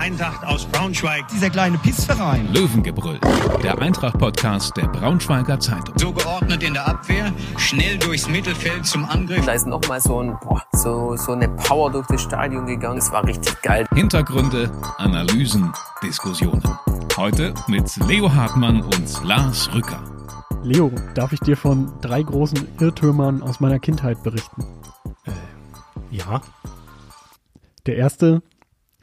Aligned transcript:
Eintracht 0.00 0.42
aus 0.46 0.64
Braunschweig. 0.64 1.28
Dieser 1.28 1.50
kleine 1.50 1.76
Pissverein. 1.76 2.50
Löwengebrüll, 2.54 3.20
der 3.62 3.78
Eintracht-Podcast 3.78 4.74
der 4.78 4.88
Braunschweiger 4.88 5.60
Zeitung. 5.60 5.94
So 5.98 6.10
geordnet 6.10 6.62
in 6.62 6.72
der 6.72 6.88
Abwehr, 6.88 7.30
schnell 7.58 7.98
durchs 7.98 8.26
Mittelfeld 8.26 8.86
zum 8.86 9.04
Angriff. 9.04 9.44
Da 9.44 9.52
ist 9.52 9.66
nochmal 9.66 10.00
so, 10.00 10.22
ein, 10.22 10.38
boah, 10.40 10.62
so, 10.72 11.16
so 11.16 11.32
eine 11.32 11.50
Power 11.50 11.92
durch 11.92 12.06
das 12.06 12.22
Stadion 12.22 12.64
gegangen. 12.64 12.96
Es 12.96 13.12
war 13.12 13.26
richtig 13.26 13.60
geil. 13.60 13.86
Hintergründe, 13.94 14.72
Analysen, 14.96 15.70
Diskussionen. 16.02 16.62
Heute 17.18 17.52
mit 17.68 17.94
Leo 18.08 18.32
Hartmann 18.32 18.80
und 18.80 19.22
Lars 19.22 19.68
Rücker. 19.74 20.02
Leo, 20.62 20.90
darf 21.14 21.32
ich 21.32 21.40
dir 21.40 21.58
von 21.58 21.92
drei 22.00 22.22
großen 22.22 22.66
Irrtümern 22.80 23.42
aus 23.42 23.60
meiner 23.60 23.78
Kindheit 23.78 24.22
berichten? 24.22 24.64
Ja. 26.10 26.40
Der 27.84 27.96
erste, 27.96 28.42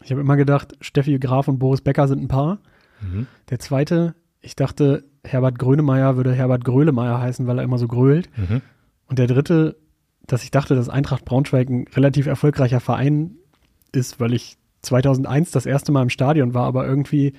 ich 0.07 0.11
habe 0.11 0.21
immer 0.21 0.37
gedacht, 0.37 0.73
Steffi 0.79 1.19
Graf 1.19 1.49
und 1.49 1.59
Boris 1.59 1.81
Becker 1.81 2.07
sind 2.07 2.23
ein 2.23 2.29
Paar. 2.29 2.59
Mhm. 3.01 3.27
Der 3.49 3.59
zweite, 3.59 4.15
ich 4.39 4.55
dachte, 4.55 5.03
Herbert 5.25 5.59
Grönemeyer 5.59 6.15
würde 6.15 6.31
Herbert 6.31 6.63
Grölemeyer 6.63 7.19
heißen, 7.19 7.45
weil 7.45 7.57
er 7.59 7.65
immer 7.65 7.77
so 7.77 7.89
grölt. 7.89 8.29
Mhm. 8.37 8.61
Und 9.09 9.19
der 9.19 9.27
dritte, 9.27 9.75
dass 10.25 10.45
ich 10.45 10.51
dachte, 10.51 10.75
dass 10.75 10.87
Eintracht 10.87 11.25
Braunschweig 11.25 11.67
ein 11.67 11.87
relativ 11.93 12.25
erfolgreicher 12.25 12.79
Verein 12.79 13.31
ist, 13.91 14.21
weil 14.21 14.33
ich 14.33 14.57
2001 14.83 15.51
das 15.51 15.65
erste 15.65 15.91
Mal 15.91 16.03
im 16.03 16.09
Stadion 16.09 16.53
war, 16.53 16.67
aber 16.67 16.87
irgendwie 16.87 17.33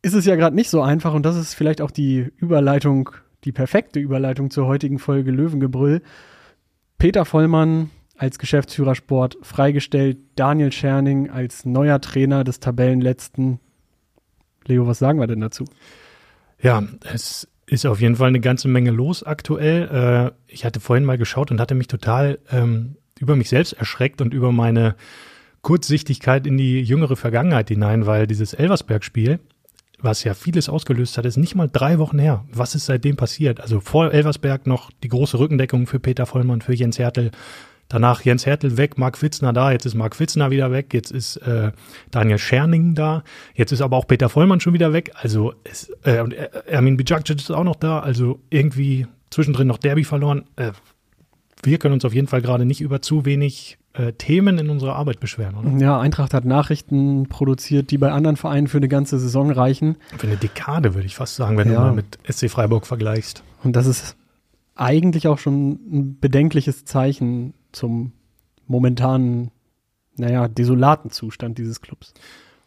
ist 0.00 0.14
es 0.14 0.24
ja 0.24 0.36
gerade 0.36 0.56
nicht 0.56 0.70
so 0.70 0.80
einfach 0.80 1.12
und 1.12 1.26
das 1.26 1.36
ist 1.36 1.52
vielleicht 1.52 1.82
auch 1.82 1.90
die 1.90 2.32
Überleitung, 2.38 3.10
die 3.44 3.52
perfekte 3.52 4.00
Überleitung 4.00 4.50
zur 4.50 4.66
heutigen 4.66 4.98
Folge 4.98 5.32
Löwengebrüll. 5.32 6.00
Peter 6.96 7.26
Vollmann 7.26 7.90
als 8.16 8.38
Geschäftsführer 8.38 8.94
Sport 8.94 9.36
freigestellt, 9.42 10.18
Daniel 10.36 10.72
Scherning 10.72 11.30
als 11.30 11.64
neuer 11.64 12.00
Trainer 12.00 12.44
des 12.44 12.60
Tabellenletzten. 12.60 13.60
Leo, 14.66 14.86
was 14.86 14.98
sagen 14.98 15.20
wir 15.20 15.26
denn 15.26 15.40
dazu? 15.40 15.64
Ja, 16.60 16.82
es 17.12 17.48
ist 17.66 17.86
auf 17.86 18.00
jeden 18.00 18.16
Fall 18.16 18.28
eine 18.28 18.40
ganze 18.40 18.68
Menge 18.68 18.90
los 18.90 19.22
aktuell. 19.22 20.32
Äh, 20.48 20.52
ich 20.52 20.64
hatte 20.64 20.80
vorhin 20.80 21.04
mal 21.04 21.18
geschaut 21.18 21.50
und 21.50 21.60
hatte 21.60 21.74
mich 21.74 21.88
total 21.88 22.38
ähm, 22.50 22.96
über 23.18 23.36
mich 23.36 23.48
selbst 23.48 23.72
erschreckt 23.72 24.20
und 24.20 24.32
über 24.32 24.52
meine 24.52 24.94
Kurzsichtigkeit 25.62 26.46
in 26.46 26.56
die 26.56 26.80
jüngere 26.80 27.16
Vergangenheit 27.16 27.68
hinein, 27.68 28.06
weil 28.06 28.26
dieses 28.26 28.54
Elversberg-Spiel, 28.54 29.40
was 29.98 30.22
ja 30.22 30.34
vieles 30.34 30.68
ausgelöst 30.68 31.18
hat, 31.18 31.24
ist 31.24 31.38
nicht 31.38 31.54
mal 31.54 31.68
drei 31.68 31.98
Wochen 31.98 32.18
her. 32.18 32.44
Was 32.52 32.74
ist 32.74 32.86
seitdem 32.86 33.16
passiert? 33.16 33.60
Also 33.60 33.80
vor 33.80 34.12
Elversberg 34.12 34.66
noch 34.66 34.90
die 35.02 35.08
große 35.08 35.38
Rückendeckung 35.38 35.86
für 35.86 35.98
Peter 35.98 36.26
Vollmann, 36.26 36.60
für 36.60 36.74
Jens 36.74 36.98
Hertel. 36.98 37.30
Danach 37.88 38.22
Jens 38.22 38.46
Hertel 38.46 38.76
weg, 38.76 38.98
Marc 38.98 39.22
Witzner 39.22 39.52
da, 39.52 39.70
jetzt 39.70 39.86
ist 39.86 39.94
Marc 39.94 40.18
Witzner 40.18 40.50
wieder 40.50 40.72
weg, 40.72 40.92
jetzt 40.92 41.12
ist 41.12 41.36
äh, 41.38 41.70
Daniel 42.10 42.38
Scherning 42.38 42.94
da, 42.96 43.22
jetzt 43.54 43.70
ist 43.72 43.80
aber 43.80 43.96
auch 43.96 44.06
Peter 44.08 44.28
Vollmann 44.28 44.58
schon 44.60 44.72
wieder 44.74 44.92
weg. 44.92 45.12
Also 45.14 45.54
es, 45.64 45.92
äh, 46.02 46.20
und 46.20 46.32
Ermin 46.32 46.96
Bijacic 46.96 47.36
ist 47.38 47.50
auch 47.52 47.62
noch 47.64 47.76
da, 47.76 48.00
also 48.00 48.40
irgendwie 48.50 49.06
zwischendrin 49.30 49.68
noch 49.68 49.78
Derby 49.78 50.02
verloren. 50.04 50.44
Äh, 50.56 50.72
wir 51.62 51.78
können 51.78 51.94
uns 51.94 52.04
auf 52.04 52.14
jeden 52.14 52.26
Fall 52.28 52.42
gerade 52.42 52.64
nicht 52.64 52.80
über 52.80 53.02
zu 53.02 53.24
wenig 53.24 53.78
äh, 53.94 54.12
Themen 54.12 54.58
in 54.58 54.68
unserer 54.68 54.96
Arbeit 54.96 55.20
beschweren, 55.20 55.54
oder? 55.56 55.70
Ja, 55.82 55.98
Eintracht 56.00 56.34
hat 56.34 56.44
Nachrichten 56.44 57.28
produziert, 57.28 57.90
die 57.92 57.98
bei 57.98 58.10
anderen 58.12 58.36
Vereinen 58.36 58.66
für 58.66 58.76
eine 58.78 58.88
ganze 58.88 59.18
Saison 59.18 59.50
reichen. 59.50 59.96
Für 60.18 60.26
eine 60.26 60.36
Dekade 60.36 60.94
würde 60.94 61.06
ich 61.06 61.14
fast 61.16 61.36
sagen, 61.36 61.56
wenn 61.56 61.68
Ja. 61.70 61.76
du 61.76 61.80
mal 61.86 61.92
mit 61.92 62.18
SC 62.28 62.50
Freiburg 62.50 62.86
vergleichst. 62.86 63.42
Und 63.62 63.74
das 63.74 63.86
ist 63.86 64.16
eigentlich 64.74 65.28
auch 65.28 65.38
schon 65.38 65.70
ein 65.90 66.18
bedenkliches 66.20 66.84
Zeichen 66.84 67.54
zum 67.76 68.12
momentanen, 68.66 69.50
naja, 70.16 70.48
desolaten 70.48 71.10
Zustand 71.10 71.58
dieses 71.58 71.80
Clubs. 71.80 72.14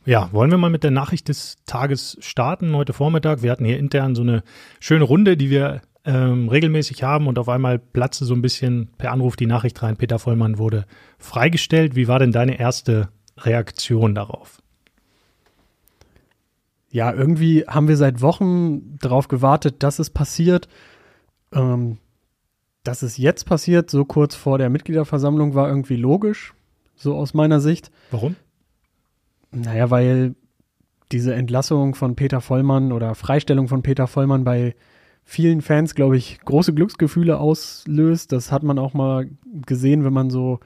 Ja, 0.06 0.32
wollen 0.32 0.52
wir 0.52 0.58
mal 0.58 0.70
mit 0.70 0.84
der 0.84 0.92
Nachricht 0.92 1.28
des 1.28 1.58
Tages 1.66 2.18
starten 2.22 2.76
heute 2.76 2.94
Vormittag? 2.94 3.42
Wir 3.42 3.52
hatten 3.52 3.66
hier 3.66 3.78
intern 3.78 4.16
so 4.16 4.22
eine 4.22 4.44
schöne 4.80 5.04
Runde, 5.04 5.36
die 5.36 5.50
wir 5.50 5.82
ähm, 6.06 6.48
regelmäßig 6.48 7.04
haben 7.04 7.28
und 7.28 7.38
auf 7.38 7.50
einmal 7.50 7.78
platzte 7.78 8.24
so 8.26 8.34
ein 8.34 8.42
bisschen 8.42 8.90
per 8.98 9.12
Anruf 9.12 9.36
die 9.36 9.46
Nachricht 9.46 9.82
rein, 9.84 9.98
Peter 9.98 10.18
Vollmann 10.18 10.58
wurde 10.58 10.86
freigestellt. 11.18 11.96
Wie 11.96 12.08
war 12.08 12.20
denn 12.20 12.32
deine 12.32 12.60
erste 12.60 13.10
Reaktion 13.38 14.16
darauf? 14.16 14.62
Ja, 16.92 17.14
irgendwie 17.14 17.66
haben 17.68 17.88
wir 17.88 17.98
seit 17.98 18.22
Wochen 18.22 18.98
darauf 18.98 19.28
gewartet, 19.28 19.84
dass 19.84 20.00
es 20.00 20.10
passiert. 20.10 20.68
Ähm, 21.54 21.98
dass 22.84 23.02
es 23.02 23.18
jetzt 23.18 23.46
passiert, 23.46 23.90
so 23.90 24.06
kurz 24.06 24.36
vor 24.36 24.58
der 24.58 24.70
Mitgliederversammlung, 24.70 25.54
war 25.54 25.68
irgendwie 25.68 25.96
logisch, 25.96 26.54
so 26.96 27.16
aus 27.16 27.34
meiner 27.34 27.60
Sicht. 27.60 27.92
Warum? 28.12 28.36
Naja, 29.52 29.90
weil 29.90 30.36
diese 31.12 31.34
Entlassung 31.34 31.96
von 31.96 32.16
Peter 32.16 32.42
Vollmann 32.42 32.92
oder 32.92 33.16
Freistellung 33.16 33.68
von 33.68 33.82
Peter 33.82 34.08
Vollmann 34.08 34.44
bei 34.44 34.76
vielen 35.24 35.62
Fans, 35.62 35.96
glaube 35.96 36.18
ich, 36.18 36.40
große 36.46 36.74
Glücksgefühle 36.74 37.40
auslöst. 37.40 38.32
Das 38.32 38.52
hat 38.52 38.64
man 38.64 38.80
auch 38.80 38.94
mal 38.94 39.30
gesehen, 39.66 40.04
wenn 40.04 40.14
man 40.14 40.30
so 40.30 40.60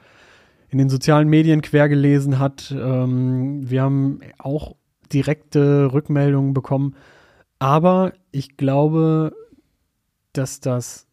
in 0.68 0.78
den 0.78 0.88
sozialen 0.88 1.28
Medien 1.28 1.62
quer 1.62 1.88
gelesen 1.88 2.38
hat. 2.38 2.74
Ähm, 2.76 3.68
wir 3.68 3.82
haben 3.82 4.20
auch 4.38 4.74
direkte 5.12 5.92
Rückmeldungen 5.92 6.54
bekommen. 6.54 6.96
Aber 7.58 8.12
ich 8.32 8.56
glaube, 8.56 9.34
dass 10.32 10.60
das 10.60 11.03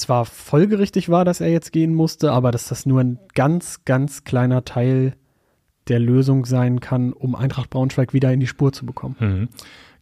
zwar 0.00 0.24
folgerichtig 0.24 1.08
war, 1.08 1.24
dass 1.24 1.40
er 1.40 1.48
jetzt 1.48 1.72
gehen 1.72 1.94
musste, 1.94 2.32
aber 2.32 2.50
dass 2.50 2.68
das 2.68 2.86
nur 2.86 3.00
ein 3.00 3.18
ganz, 3.34 3.84
ganz 3.84 4.24
kleiner 4.24 4.64
Teil 4.64 5.14
der 5.88 5.98
Lösung 5.98 6.44
sein 6.46 6.80
kann, 6.80 7.12
um 7.12 7.34
Eintracht 7.34 7.70
Braunschweig 7.70 8.12
wieder 8.12 8.32
in 8.32 8.40
die 8.40 8.46
Spur 8.46 8.72
zu 8.72 8.86
bekommen. 8.86 9.16
Mhm. 9.18 9.48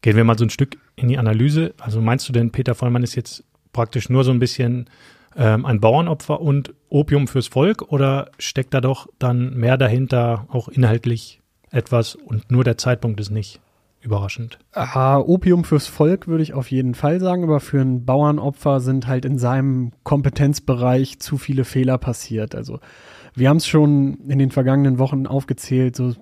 Gehen 0.00 0.16
wir 0.16 0.24
mal 0.24 0.38
so 0.38 0.44
ein 0.44 0.50
Stück 0.50 0.76
in 0.96 1.08
die 1.08 1.18
Analyse. 1.18 1.74
Also 1.78 2.00
meinst 2.00 2.28
du 2.28 2.32
denn, 2.32 2.52
Peter 2.52 2.74
Vollmann 2.74 3.02
ist 3.02 3.14
jetzt 3.14 3.44
praktisch 3.72 4.08
nur 4.08 4.24
so 4.24 4.30
ein 4.30 4.38
bisschen 4.38 4.88
ähm, 5.36 5.64
ein 5.66 5.80
Bauernopfer 5.80 6.40
und 6.40 6.74
Opium 6.88 7.26
fürs 7.26 7.48
Volk 7.48 7.82
oder 7.90 8.30
steckt 8.38 8.74
da 8.74 8.80
doch 8.80 9.08
dann 9.18 9.54
mehr 9.56 9.76
dahinter, 9.76 10.46
auch 10.48 10.68
inhaltlich 10.68 11.40
etwas 11.70 12.14
und 12.14 12.50
nur 12.50 12.64
der 12.64 12.78
Zeitpunkt 12.78 13.20
ist 13.20 13.30
nicht 13.30 13.60
überraschend? 14.08 14.58
Ah, 14.72 15.18
Opium 15.18 15.64
fürs 15.64 15.86
Volk 15.86 16.26
würde 16.26 16.42
ich 16.42 16.54
auf 16.54 16.70
jeden 16.70 16.94
Fall 16.94 17.20
sagen, 17.20 17.44
aber 17.44 17.60
für 17.60 17.80
ein 17.80 18.04
Bauernopfer 18.06 18.80
sind 18.80 19.06
halt 19.06 19.24
in 19.26 19.38
seinem 19.38 19.92
Kompetenzbereich 20.02 21.20
zu 21.20 21.36
viele 21.36 21.64
Fehler 21.64 21.98
passiert. 21.98 22.54
Also 22.54 22.80
wir 23.34 23.50
haben 23.50 23.58
es 23.58 23.66
schon 23.66 24.18
in 24.28 24.38
den 24.38 24.50
vergangenen 24.50 24.98
Wochen 24.98 25.26
aufgezählt, 25.26 25.94
so 25.94 26.14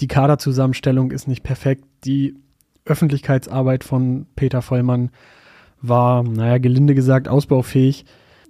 die 0.00 0.08
Kaderzusammenstellung 0.08 1.10
ist 1.10 1.28
nicht 1.28 1.42
perfekt, 1.42 1.84
die 2.04 2.34
Öffentlichkeitsarbeit 2.86 3.84
von 3.84 4.26
Peter 4.34 4.62
Vollmann 4.62 5.10
war, 5.82 6.22
naja, 6.22 6.58
gelinde 6.58 6.94
gesagt, 6.94 7.28
ausbaufähig. 7.28 8.06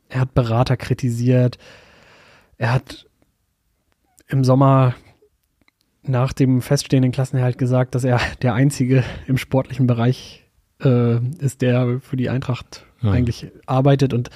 Er 0.08 0.20
hat 0.20 0.34
Berater 0.34 0.76
kritisiert. 0.76 1.58
Er 2.58 2.72
hat 2.72 3.06
im 4.28 4.44
Sommer 4.44 4.94
nach 6.08 6.32
dem 6.32 6.62
feststehenden 6.62 7.12
Klassenerhalt 7.12 7.58
gesagt, 7.58 7.94
dass 7.94 8.04
er 8.04 8.20
der 8.42 8.54
Einzige 8.54 9.04
im 9.26 9.36
sportlichen 9.36 9.86
Bereich 9.86 10.44
äh, 10.82 11.18
ist, 11.38 11.62
der 11.62 12.00
für 12.00 12.16
die 12.16 12.28
Eintracht 12.30 12.86
Ja. 13.02 13.10
eigentlich 13.10 13.48
arbeitet 13.66 14.14
und 14.14 14.30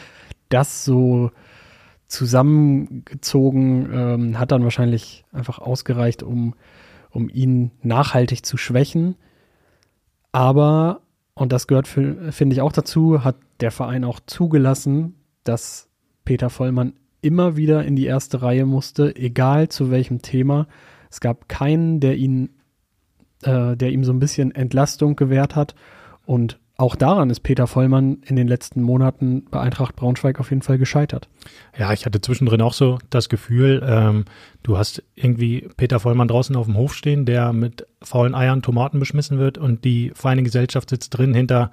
das 0.49 0.85
so 0.85 1.31
zusammengezogen 2.07 3.89
ähm, 3.93 4.39
hat 4.39 4.53
dann 4.53 4.65
wahrscheinlich 4.65 5.25
einfach 5.33 5.59
ausgereicht, 5.59 6.23
um, 6.23 6.55
um 7.11 7.29
ihn 7.29 7.71
nachhaltig 7.83 8.45
zu 8.45 8.57
schwächen. 8.57 9.17
Aber, 10.33 11.01
und 11.35 11.53
das 11.53 11.67
gehört, 11.67 11.89
finde 11.89 12.53
ich 12.53 12.61
auch 12.61 12.73
dazu, 12.73 13.25
hat 13.25 13.37
der 13.61 13.71
Verein 13.71 14.05
auch 14.05 14.21
zugelassen, 14.27 15.15
dass 15.45 15.89
Peter 16.25 16.51
Vollmann 16.51 16.95
immer 17.23 17.57
wieder 17.57 17.85
in 17.85 17.97
die 17.97 18.07
erste 18.07 18.43
Reihe 18.43 18.67
musste, 18.67 19.15
egal 19.17 19.69
zu 19.69 19.91
welchem 19.91 20.23
Thema. 20.23 20.67
Es 21.11 21.21
gab 21.21 21.49
keinen, 21.49 22.01
der 22.01 22.17
ihn, 22.17 22.51
äh, 23.43 23.77
der 23.77 23.91
ihm 23.91 24.05
so 24.05 24.13
ein 24.13 24.21
bisschen 24.21 24.55
Entlastung 24.55 25.17
gewährt 25.17 25.57
hat. 25.57 25.75
Und 26.25 26.59
auch 26.77 26.97
daran 26.97 27.29
ist 27.29 27.41
Peter 27.41 27.67
Vollmann 27.67 28.23
in 28.25 28.37
den 28.37 28.49
letzten 28.49 28.81
Monaten 28.81 29.45
bei 29.51 29.61
Eintracht 29.61 29.97
Braunschweig 29.97 30.41
auf 30.41 30.49
jeden 30.49 30.63
Fall 30.63 30.79
gescheitert. 30.79 31.29
Ja, 31.79 31.93
ich 31.93 32.07
hatte 32.07 32.23
zwischendrin 32.23 32.63
auch 32.63 32.73
so 32.73 32.99
das 33.11 33.29
Gefühl, 33.29 33.83
ähm, 33.87 34.25
du 34.63 34.79
hast 34.79 35.03
irgendwie 35.15 35.69
Peter 35.77 36.01
Vollmann 36.01 36.29
draußen 36.29 36.57
auf 36.57 36.65
dem 36.65 36.79
Hof 36.79 36.95
stehen, 36.95 37.27
der 37.27 37.53
mit 37.53 37.87
faulen 38.03 38.35
Eiern 38.35 38.63
Tomaten 38.63 38.99
beschmissen 38.99 39.39
wird 39.39 39.59
und 39.59 39.85
die 39.85 40.13
feine 40.15 40.43
Gesellschaft 40.43 40.89
sitzt 40.89 41.11
drin 41.11 41.35
hinter 41.35 41.71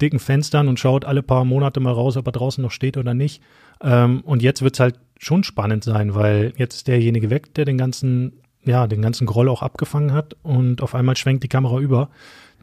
dicken 0.00 0.18
Fenstern 0.18 0.68
und 0.68 0.80
schaut 0.80 1.04
alle 1.04 1.22
paar 1.22 1.44
Monate 1.44 1.80
mal 1.80 1.92
raus, 1.92 2.16
ob 2.16 2.26
er 2.26 2.32
draußen 2.32 2.62
noch 2.62 2.70
steht 2.70 2.96
oder 2.96 3.12
nicht. 3.12 3.42
Ähm, 3.82 4.22
und 4.22 4.42
jetzt 4.42 4.62
wird's 4.62 4.80
halt 4.80 4.98
schon 5.18 5.44
spannend 5.44 5.84
sein, 5.84 6.14
weil 6.14 6.52
jetzt 6.56 6.76
ist 6.76 6.88
derjenige 6.88 7.30
weg, 7.30 7.54
der 7.54 7.64
den 7.64 7.78
ganzen, 7.78 8.40
ja, 8.66 8.86
den 8.86 9.02
ganzen 9.02 9.26
Groll 9.26 9.48
auch 9.48 9.62
abgefangen 9.62 10.12
hat 10.12 10.36
und 10.42 10.82
auf 10.82 10.94
einmal 10.94 11.16
schwenkt 11.16 11.44
die 11.44 11.48
Kamera 11.48 11.78
über 11.78 12.10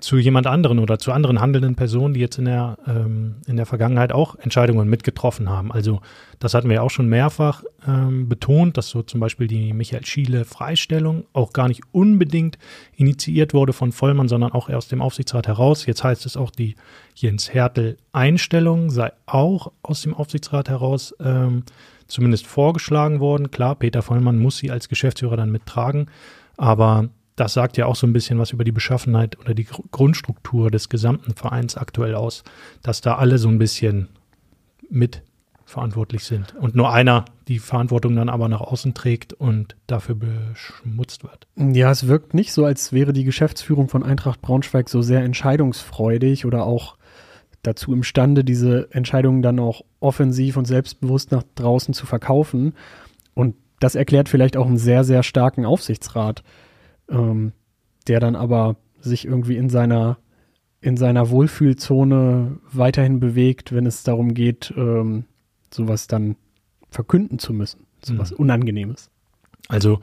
zu 0.03 0.17
jemand 0.17 0.47
anderen 0.47 0.79
oder 0.79 0.99
zu 0.99 1.13
anderen 1.13 1.39
handelnden 1.39 1.75
Personen, 1.75 2.13
die 2.13 2.19
jetzt 2.19 2.37
in 2.37 2.43
der, 2.43 2.77
ähm, 2.85 3.35
in 3.47 3.55
der 3.55 3.65
Vergangenheit 3.65 4.11
auch 4.11 4.35
Entscheidungen 4.35 4.89
mitgetroffen 4.89 5.49
haben. 5.49 5.71
Also 5.71 6.01
das 6.39 6.53
hatten 6.53 6.69
wir 6.69 6.83
auch 6.83 6.89
schon 6.89 7.07
mehrfach 7.07 7.63
ähm, 7.87 8.27
betont, 8.27 8.75
dass 8.75 8.89
so 8.89 9.01
zum 9.01 9.21
Beispiel 9.21 9.47
die 9.47 9.71
Michael 9.71 10.05
Schiele 10.05 10.43
Freistellung 10.43 11.23
auch 11.31 11.53
gar 11.53 11.69
nicht 11.69 11.83
unbedingt 11.93 12.57
initiiert 12.97 13.53
wurde 13.53 13.71
von 13.71 13.93
Vollmann, 13.93 14.27
sondern 14.27 14.51
auch 14.51 14.67
aus 14.67 14.89
dem 14.89 15.01
Aufsichtsrat 15.01 15.47
heraus. 15.47 15.85
Jetzt 15.85 16.03
heißt 16.03 16.25
es 16.25 16.35
auch, 16.35 16.51
die 16.51 16.75
Jens 17.15 17.53
Hertel 17.53 17.95
Einstellung 18.11 18.89
sei 18.89 19.13
auch 19.25 19.71
aus 19.83 20.01
dem 20.01 20.13
Aufsichtsrat 20.13 20.67
heraus 20.67 21.15
ähm, 21.21 21.63
zumindest 22.07 22.45
vorgeschlagen 22.45 23.21
worden. 23.21 23.51
Klar, 23.51 23.75
Peter 23.75 24.01
Vollmann 24.01 24.37
muss 24.37 24.57
sie 24.57 24.69
als 24.69 24.89
Geschäftsführer 24.89 25.37
dann 25.37 25.49
mittragen, 25.49 26.07
aber 26.57 27.07
das 27.35 27.53
sagt 27.53 27.77
ja 27.77 27.85
auch 27.85 27.95
so 27.95 28.05
ein 28.05 28.13
bisschen 28.13 28.39
was 28.39 28.51
über 28.51 28.63
die 28.63 28.71
Beschaffenheit 28.71 29.39
oder 29.39 29.53
die 29.53 29.65
Grundstruktur 29.91 30.69
des 30.69 30.89
gesamten 30.89 31.33
Vereins 31.33 31.77
aktuell 31.77 32.15
aus, 32.15 32.43
dass 32.81 33.01
da 33.01 33.15
alle 33.15 33.37
so 33.37 33.49
ein 33.49 33.57
bisschen 33.57 34.09
mit 34.89 35.23
verantwortlich 35.65 36.23
sind 36.23 36.55
und 36.55 36.75
nur 36.75 36.91
einer 36.91 37.25
die 37.47 37.57
Verantwortung 37.57 38.15
dann 38.15 38.29
aber 38.29 38.47
nach 38.47 38.61
außen 38.61 38.93
trägt 38.93 39.33
und 39.33 39.75
dafür 39.87 40.15
beschmutzt 40.15 41.23
wird. 41.23 41.47
Ja, 41.55 41.89
es 41.89 42.07
wirkt 42.07 42.33
nicht 42.33 42.53
so, 42.53 42.65
als 42.65 42.93
wäre 42.93 43.13
die 43.13 43.23
Geschäftsführung 43.23 43.89
von 43.89 44.03
Eintracht 44.03 44.41
Braunschweig 44.41 44.89
so 44.89 45.01
sehr 45.01 45.21
entscheidungsfreudig 45.21 46.45
oder 46.45 46.65
auch 46.65 46.97
dazu 47.63 47.93
imstande, 47.93 48.43
diese 48.43 48.89
Entscheidungen 48.91 49.41
dann 49.41 49.59
auch 49.59 49.81
offensiv 49.99 50.57
und 50.57 50.65
selbstbewusst 50.65 51.31
nach 51.31 51.43
draußen 51.55 51.93
zu 51.93 52.05
verkaufen. 52.05 52.73
Und 53.33 53.55
das 53.79 53.95
erklärt 53.95 54.29
vielleicht 54.29 54.57
auch 54.57 54.67
einen 54.67 54.77
sehr, 54.77 55.03
sehr 55.03 55.23
starken 55.23 55.65
Aufsichtsrat 55.65 56.43
ähm, 57.09 57.53
der 58.07 58.19
dann 58.19 58.35
aber 58.35 58.77
sich 58.99 59.25
irgendwie 59.25 59.57
in 59.57 59.69
seiner 59.69 60.17
in 60.81 60.97
seiner 60.97 61.29
Wohlfühlzone 61.29 62.59
weiterhin 62.71 63.21
bewegt, 63.21 63.71
wenn 63.73 63.85
es 63.85 64.03
darum 64.03 64.33
geht, 64.33 64.73
ähm, 64.75 65.23
sowas 65.71 66.07
dann 66.07 66.35
verkünden 66.89 67.39
zu 67.39 67.53
müssen, 67.53 67.85
sowas 68.03 68.31
mhm. 68.31 68.37
Unangenehmes. 68.37 69.09
Also 69.69 70.01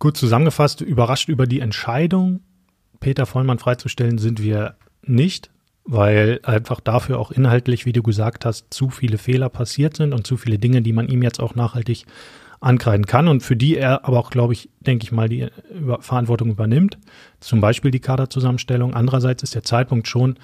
gut 0.00 0.16
zusammengefasst, 0.16 0.80
überrascht 0.80 1.28
über 1.28 1.46
die 1.46 1.60
Entscheidung, 1.60 2.40
Peter 2.98 3.24
Vollmann 3.24 3.60
freizustellen, 3.60 4.18
sind 4.18 4.42
wir 4.42 4.74
nicht, 5.02 5.50
weil 5.84 6.40
einfach 6.42 6.80
dafür 6.80 7.18
auch 7.20 7.30
inhaltlich, 7.30 7.86
wie 7.86 7.92
du 7.92 8.02
gesagt 8.02 8.44
hast, 8.44 8.66
zu 8.70 8.90
viele 8.90 9.16
Fehler 9.16 9.48
passiert 9.48 9.96
sind 9.96 10.12
und 10.12 10.26
zu 10.26 10.36
viele 10.36 10.58
Dinge, 10.58 10.82
die 10.82 10.92
man 10.92 11.08
ihm 11.08 11.22
jetzt 11.22 11.40
auch 11.40 11.54
nachhaltig 11.54 12.04
ankreiden 12.60 13.06
kann 13.06 13.26
und 13.26 13.42
für 13.42 13.56
die 13.56 13.76
er 13.76 14.04
aber 14.04 14.18
auch, 14.18 14.30
glaube 14.30 14.52
ich, 14.52 14.68
denke 14.80 15.04
ich 15.04 15.12
mal, 15.12 15.28
die 15.28 15.48
Verantwortung 16.00 16.50
übernimmt. 16.50 16.98
Zum 17.40 17.60
Beispiel 17.60 17.90
die 17.90 18.00
Kaderzusammenstellung. 18.00 18.94
Andererseits 18.94 19.42
ist 19.42 19.54
der 19.54 19.62
Zeitpunkt 19.62 20.08
schon 20.08 20.38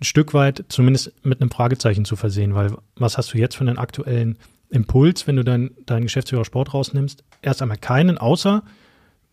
ein 0.00 0.04
Stück 0.04 0.34
weit 0.34 0.64
zumindest 0.68 1.12
mit 1.24 1.40
einem 1.40 1.50
Fragezeichen 1.50 2.04
zu 2.04 2.14
versehen, 2.14 2.54
weil 2.54 2.74
was 2.96 3.16
hast 3.16 3.32
du 3.32 3.38
jetzt 3.38 3.56
für 3.56 3.62
einen 3.62 3.78
aktuellen 3.78 4.38
Impuls, 4.68 5.26
wenn 5.26 5.36
du 5.36 5.44
deinen 5.44 5.70
dein 5.86 6.02
Geschäftsführer 6.02 6.44
Sport 6.44 6.74
rausnimmst? 6.74 7.24
Erst 7.40 7.62
einmal 7.62 7.78
keinen, 7.78 8.18
außer 8.18 8.62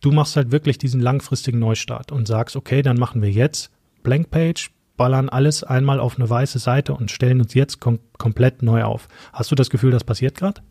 du 0.02 0.12
machst 0.12 0.38
halt 0.38 0.52
wirklich 0.52 0.78
diesen 0.78 1.02
langfristigen 1.02 1.60
Neustart 1.60 2.12
und 2.12 2.28
sagst, 2.28 2.56
okay, 2.56 2.82
dann 2.82 2.98
machen 2.98 3.22
wir 3.22 3.32
jetzt 3.32 3.70
Blank 4.02 4.32
Page, 4.32 4.72
ballern 4.96 5.28
alles 5.28 5.64
einmal 5.64 6.00
auf 6.00 6.18
eine 6.18 6.30
weiße 6.30 6.60
Seite 6.60 6.94
und 6.94 7.12
stellen 7.12 7.42
uns 7.42 7.54
jetzt 7.54 7.82
kom 7.82 8.00
komplett 8.18 8.64
neu 8.64 8.84
auf. 8.84 9.10
Hast 9.34 9.52
du 9.52 9.56
das 9.56 9.70
Gefühl, 9.70 9.92
das 9.92 10.06
passiert 10.06 10.36
gerade? 10.36 10.62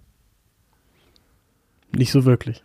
Nicht 1.97 2.13
so 2.13 2.25
wirklich. 2.25 2.63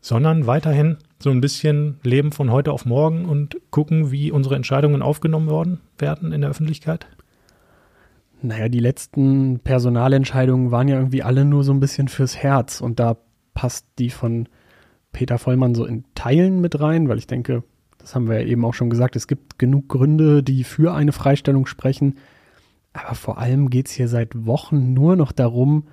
Sondern 0.00 0.46
weiterhin 0.46 0.98
so 1.18 1.30
ein 1.30 1.40
bisschen 1.40 1.98
leben 2.02 2.32
von 2.32 2.50
heute 2.50 2.72
auf 2.72 2.84
morgen 2.84 3.24
und 3.24 3.56
gucken, 3.70 4.10
wie 4.10 4.30
unsere 4.30 4.56
Entscheidungen 4.56 5.02
aufgenommen 5.02 5.48
worden 5.48 5.80
werden 5.98 6.32
in 6.32 6.42
der 6.42 6.50
Öffentlichkeit? 6.50 7.06
Naja, 8.42 8.68
die 8.68 8.80
letzten 8.80 9.60
Personalentscheidungen 9.60 10.70
waren 10.70 10.88
ja 10.88 10.96
irgendwie 10.96 11.22
alle 11.22 11.44
nur 11.44 11.64
so 11.64 11.72
ein 11.72 11.80
bisschen 11.80 12.08
fürs 12.08 12.36
Herz 12.36 12.80
und 12.80 13.00
da 13.00 13.16
passt 13.54 13.86
die 13.98 14.10
von 14.10 14.48
Peter 15.12 15.38
Vollmann 15.38 15.74
so 15.74 15.86
in 15.86 16.04
Teilen 16.14 16.60
mit 16.60 16.78
rein, 16.78 17.08
weil 17.08 17.18
ich 17.18 17.26
denke, 17.26 17.64
das 17.98 18.14
haben 18.14 18.28
wir 18.28 18.40
ja 18.40 18.46
eben 18.46 18.64
auch 18.64 18.74
schon 18.74 18.90
gesagt, 18.90 19.16
es 19.16 19.26
gibt 19.26 19.58
genug 19.58 19.88
Gründe, 19.88 20.42
die 20.42 20.62
für 20.62 20.94
eine 20.94 21.12
Freistellung 21.12 21.66
sprechen. 21.66 22.18
Aber 22.92 23.14
vor 23.14 23.38
allem 23.38 23.70
geht 23.70 23.88
es 23.88 23.92
hier 23.92 24.08
seit 24.08 24.46
Wochen 24.46 24.92
nur 24.92 25.16
noch 25.16 25.32
darum, 25.32 25.88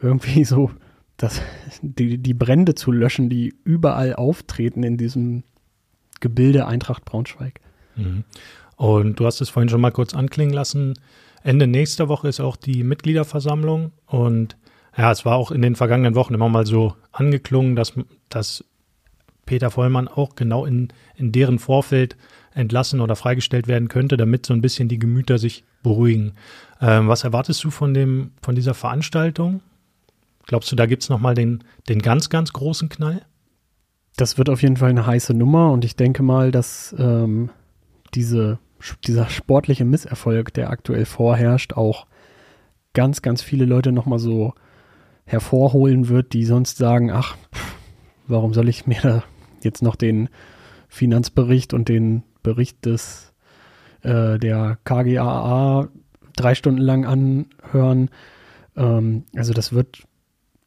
irgendwie 0.00 0.44
so 0.44 0.70
das, 1.18 1.42
die, 1.82 2.16
die 2.16 2.34
Brände 2.34 2.74
zu 2.74 2.90
löschen, 2.90 3.28
die 3.28 3.54
überall 3.64 4.14
auftreten 4.14 4.82
in 4.82 4.96
diesem 4.96 5.42
Gebilde 6.20 6.66
Eintracht 6.66 7.04
Braunschweig. 7.04 7.60
Mhm. 7.96 8.24
Und 8.76 9.20
du 9.20 9.26
hast 9.26 9.40
es 9.40 9.50
vorhin 9.50 9.68
schon 9.68 9.80
mal 9.80 9.90
kurz 9.90 10.14
anklingen 10.14 10.54
lassen. 10.54 10.94
Ende 11.42 11.66
nächster 11.66 12.08
Woche 12.08 12.28
ist 12.28 12.40
auch 12.40 12.56
die 12.56 12.84
Mitgliederversammlung 12.84 13.92
und 14.06 14.56
ja, 14.96 15.12
es 15.12 15.24
war 15.24 15.36
auch 15.36 15.50
in 15.50 15.62
den 15.62 15.76
vergangenen 15.76 16.14
Wochen 16.14 16.34
immer 16.34 16.48
mal 16.48 16.66
so 16.66 16.94
angeklungen, 17.12 17.76
dass, 17.76 17.92
dass 18.28 18.64
Peter 19.46 19.70
Vollmann 19.70 20.08
auch 20.08 20.34
genau 20.34 20.64
in, 20.64 20.88
in 21.16 21.32
deren 21.32 21.58
Vorfeld 21.58 22.16
entlassen 22.52 23.00
oder 23.00 23.16
freigestellt 23.16 23.68
werden 23.68 23.88
könnte, 23.88 24.16
damit 24.16 24.46
so 24.46 24.54
ein 24.54 24.60
bisschen 24.60 24.88
die 24.88 24.98
Gemüter 24.98 25.38
sich 25.38 25.64
beruhigen. 25.82 26.32
Ähm, 26.80 27.08
was 27.08 27.24
erwartest 27.24 27.62
du 27.64 27.70
von, 27.70 27.94
dem, 27.94 28.32
von 28.42 28.54
dieser 28.54 28.74
Veranstaltung? 28.74 29.62
Glaubst 30.48 30.72
du, 30.72 30.76
da 30.76 30.86
gibt 30.86 31.02
es 31.02 31.10
nochmal 31.10 31.34
den, 31.34 31.62
den 31.90 32.00
ganz, 32.00 32.30
ganz 32.30 32.54
großen 32.54 32.88
Knall? 32.88 33.20
Das 34.16 34.38
wird 34.38 34.48
auf 34.48 34.62
jeden 34.62 34.78
Fall 34.78 34.90
eine 34.90 35.06
heiße 35.06 35.34
Nummer 35.34 35.70
und 35.70 35.84
ich 35.84 35.94
denke 35.94 36.22
mal, 36.22 36.50
dass 36.50 36.96
ähm, 36.98 37.50
diese, 38.14 38.58
dieser 39.06 39.28
sportliche 39.28 39.84
Misserfolg, 39.84 40.52
der 40.54 40.70
aktuell 40.70 41.04
vorherrscht, 41.04 41.74
auch 41.74 42.06
ganz, 42.94 43.20
ganz 43.20 43.42
viele 43.42 43.66
Leute 43.66 43.92
nochmal 43.92 44.18
so 44.18 44.54
hervorholen 45.26 46.08
wird, 46.08 46.32
die 46.32 46.46
sonst 46.46 46.78
sagen, 46.78 47.12
ach, 47.12 47.36
warum 48.26 48.54
soll 48.54 48.70
ich 48.70 48.86
mir 48.86 49.00
da 49.02 49.24
jetzt 49.62 49.82
noch 49.82 49.96
den 49.96 50.30
Finanzbericht 50.88 51.74
und 51.74 51.90
den 51.90 52.22
Bericht 52.42 52.86
des 52.86 53.34
äh, 54.00 54.38
der 54.38 54.78
KGAA 54.84 55.88
drei 56.34 56.54
Stunden 56.54 56.80
lang 56.80 57.04
anhören. 57.04 58.08
Ähm, 58.76 59.24
also 59.36 59.52
das 59.52 59.74
wird 59.74 60.07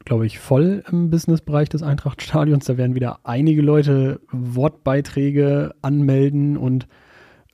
glaube 0.06 0.26
ich, 0.26 0.40
voll 0.40 0.84
im 0.90 1.10
Businessbereich 1.10 1.70
des 1.70 1.84
Eintrachtstadions. 1.84 2.66
Da 2.66 2.78
werden 2.78 2.96
wieder 2.96 3.20
einige 3.24 3.62
Leute 3.62 4.22
Wortbeiträge 4.32 5.74
anmelden 5.82 6.58
und 6.58 6.88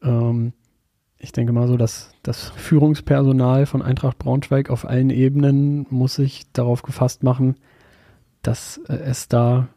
ähm, 0.02 0.54
ich 1.20 1.32
denke 1.32 1.52
mal 1.52 1.68
so, 1.68 1.78
dass 1.78 2.12
das 2.24 2.50
Führungspersonal 2.56 3.66
von 3.66 3.82
Eintracht 3.82 4.20
Braunschweig 4.20 4.70
auf 4.70 4.88
allen 4.88 5.10
Ebenen 5.10 5.88
muss 5.90 6.16
sich 6.16 6.52
darauf 6.54 6.84
gefasst 6.84 7.24
machen, 7.24 7.56
dass 8.44 8.78
äh, 8.88 8.94
es 8.94 9.28
da 9.28 9.68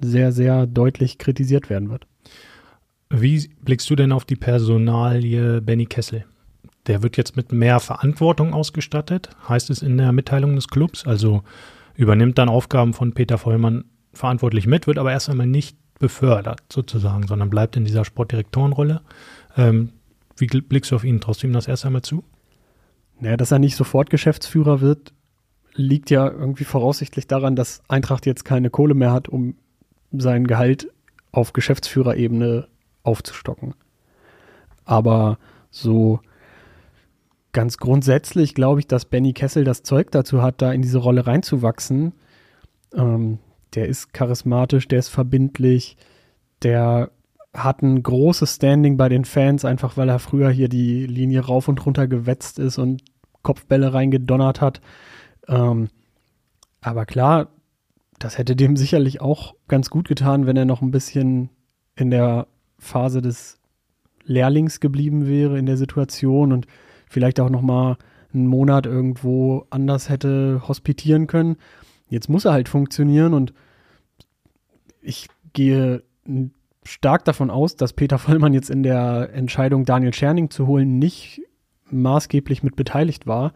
sehr, 0.00 0.32
sehr 0.32 0.66
deutlich 0.66 1.18
kritisiert 1.18 1.70
werden 1.70 1.90
wird. 1.90 2.06
Wie 3.10 3.48
blickst 3.62 3.88
du 3.90 3.96
denn 3.96 4.12
auf 4.12 4.24
die 4.24 4.36
Personalie 4.36 5.60
Benny 5.60 5.86
Kessel? 5.86 6.24
Der 6.86 7.02
wird 7.02 7.16
jetzt 7.16 7.36
mit 7.36 7.52
mehr 7.52 7.80
Verantwortung 7.80 8.52
ausgestattet, 8.52 9.30
heißt 9.48 9.70
es 9.70 9.82
in 9.82 9.96
der 9.96 10.12
Mitteilung 10.12 10.54
des 10.54 10.68
Clubs. 10.68 11.06
Also 11.06 11.42
übernimmt 11.96 12.38
dann 12.38 12.48
Aufgaben 12.48 12.92
von 12.92 13.12
Peter 13.12 13.38
Vollmann 13.38 13.84
verantwortlich 14.12 14.66
mit, 14.66 14.86
wird 14.86 14.98
aber 14.98 15.12
erst 15.12 15.28
einmal 15.28 15.46
nicht 15.46 15.76
befördert 15.98 16.60
sozusagen, 16.72 17.26
sondern 17.26 17.50
bleibt 17.50 17.76
in 17.76 17.84
dieser 17.84 18.04
Sportdirektorenrolle. 18.04 19.02
Ähm, 19.56 19.90
wie 20.36 20.46
blickst 20.46 20.90
du 20.90 20.96
auf 20.96 21.04
ihn? 21.04 21.20
Ihm 21.42 21.52
das 21.52 21.68
erst 21.68 21.86
einmal 21.86 22.02
zu? 22.02 22.24
Naja, 23.20 23.36
dass 23.36 23.52
er 23.52 23.58
nicht 23.58 23.76
sofort 23.76 24.10
Geschäftsführer 24.10 24.80
wird, 24.80 25.12
liegt 25.74 26.10
ja 26.10 26.28
irgendwie 26.28 26.64
voraussichtlich 26.64 27.26
daran, 27.26 27.56
dass 27.56 27.82
Eintracht 27.88 28.26
jetzt 28.26 28.44
keine 28.44 28.70
Kohle 28.70 28.94
mehr 28.94 29.12
hat, 29.12 29.28
um 29.28 29.56
sein 30.12 30.46
Gehalt 30.46 30.88
auf 31.32 31.52
Geschäftsführerebene 31.52 32.68
aufzustocken. 33.02 33.74
Aber 34.84 35.38
so 35.70 36.20
ganz 37.54 37.78
grundsätzlich 37.78 38.54
glaube 38.54 38.80
ich, 38.80 38.86
dass 38.86 39.06
Benny 39.06 39.32
Kessel 39.32 39.64
das 39.64 39.82
Zeug 39.82 40.10
dazu 40.10 40.42
hat, 40.42 40.60
da 40.60 40.72
in 40.72 40.82
diese 40.82 40.98
Rolle 40.98 41.26
reinzuwachsen. 41.26 42.12
Ähm, 42.94 43.38
der 43.74 43.88
ist 43.88 44.12
charismatisch, 44.12 44.86
der 44.86 44.98
ist 44.98 45.08
verbindlich, 45.08 45.96
der 46.62 47.10
hat 47.54 47.82
ein 47.82 48.02
großes 48.02 48.56
Standing 48.56 48.96
bei 48.96 49.08
den 49.08 49.24
Fans, 49.24 49.64
einfach 49.64 49.96
weil 49.96 50.08
er 50.08 50.18
früher 50.18 50.50
hier 50.50 50.68
die 50.68 51.06
Linie 51.06 51.40
rauf 51.40 51.68
und 51.68 51.84
runter 51.86 52.08
gewetzt 52.08 52.58
ist 52.58 52.78
und 52.78 53.02
Kopfbälle 53.42 53.94
reingedonnert 53.94 54.60
hat. 54.60 54.80
Ähm, 55.48 55.88
aber 56.80 57.06
klar, 57.06 57.48
das 58.18 58.38
hätte 58.38 58.56
dem 58.56 58.76
sicherlich 58.76 59.20
auch 59.20 59.54
ganz 59.68 59.90
gut 59.90 60.08
getan, 60.08 60.46
wenn 60.46 60.56
er 60.56 60.64
noch 60.64 60.82
ein 60.82 60.90
bisschen 60.90 61.50
in 61.94 62.10
der 62.10 62.48
Phase 62.78 63.22
des 63.22 63.60
Lehrlings 64.24 64.80
geblieben 64.80 65.26
wäre 65.26 65.58
in 65.58 65.66
der 65.66 65.76
Situation 65.76 66.52
und 66.52 66.66
vielleicht 67.08 67.40
auch 67.40 67.50
noch 67.50 67.62
mal 67.62 67.96
einen 68.32 68.46
Monat 68.46 68.86
irgendwo 68.86 69.66
anders 69.70 70.08
hätte 70.08 70.62
hospitieren 70.66 71.26
können. 71.26 71.56
Jetzt 72.08 72.28
muss 72.28 72.44
er 72.44 72.52
halt 72.52 72.68
funktionieren 72.68 73.32
und 73.34 73.52
ich 75.00 75.28
gehe 75.52 76.02
stark 76.84 77.24
davon 77.24 77.50
aus, 77.50 77.76
dass 77.76 77.92
Peter 77.92 78.18
Vollmann 78.18 78.52
jetzt 78.54 78.70
in 78.70 78.82
der 78.82 79.30
Entscheidung, 79.32 79.84
Daniel 79.84 80.12
Scherning 80.12 80.50
zu 80.50 80.66
holen, 80.66 80.98
nicht 80.98 81.40
maßgeblich 81.90 82.62
mit 82.62 82.76
beteiligt 82.76 83.26
war. 83.26 83.52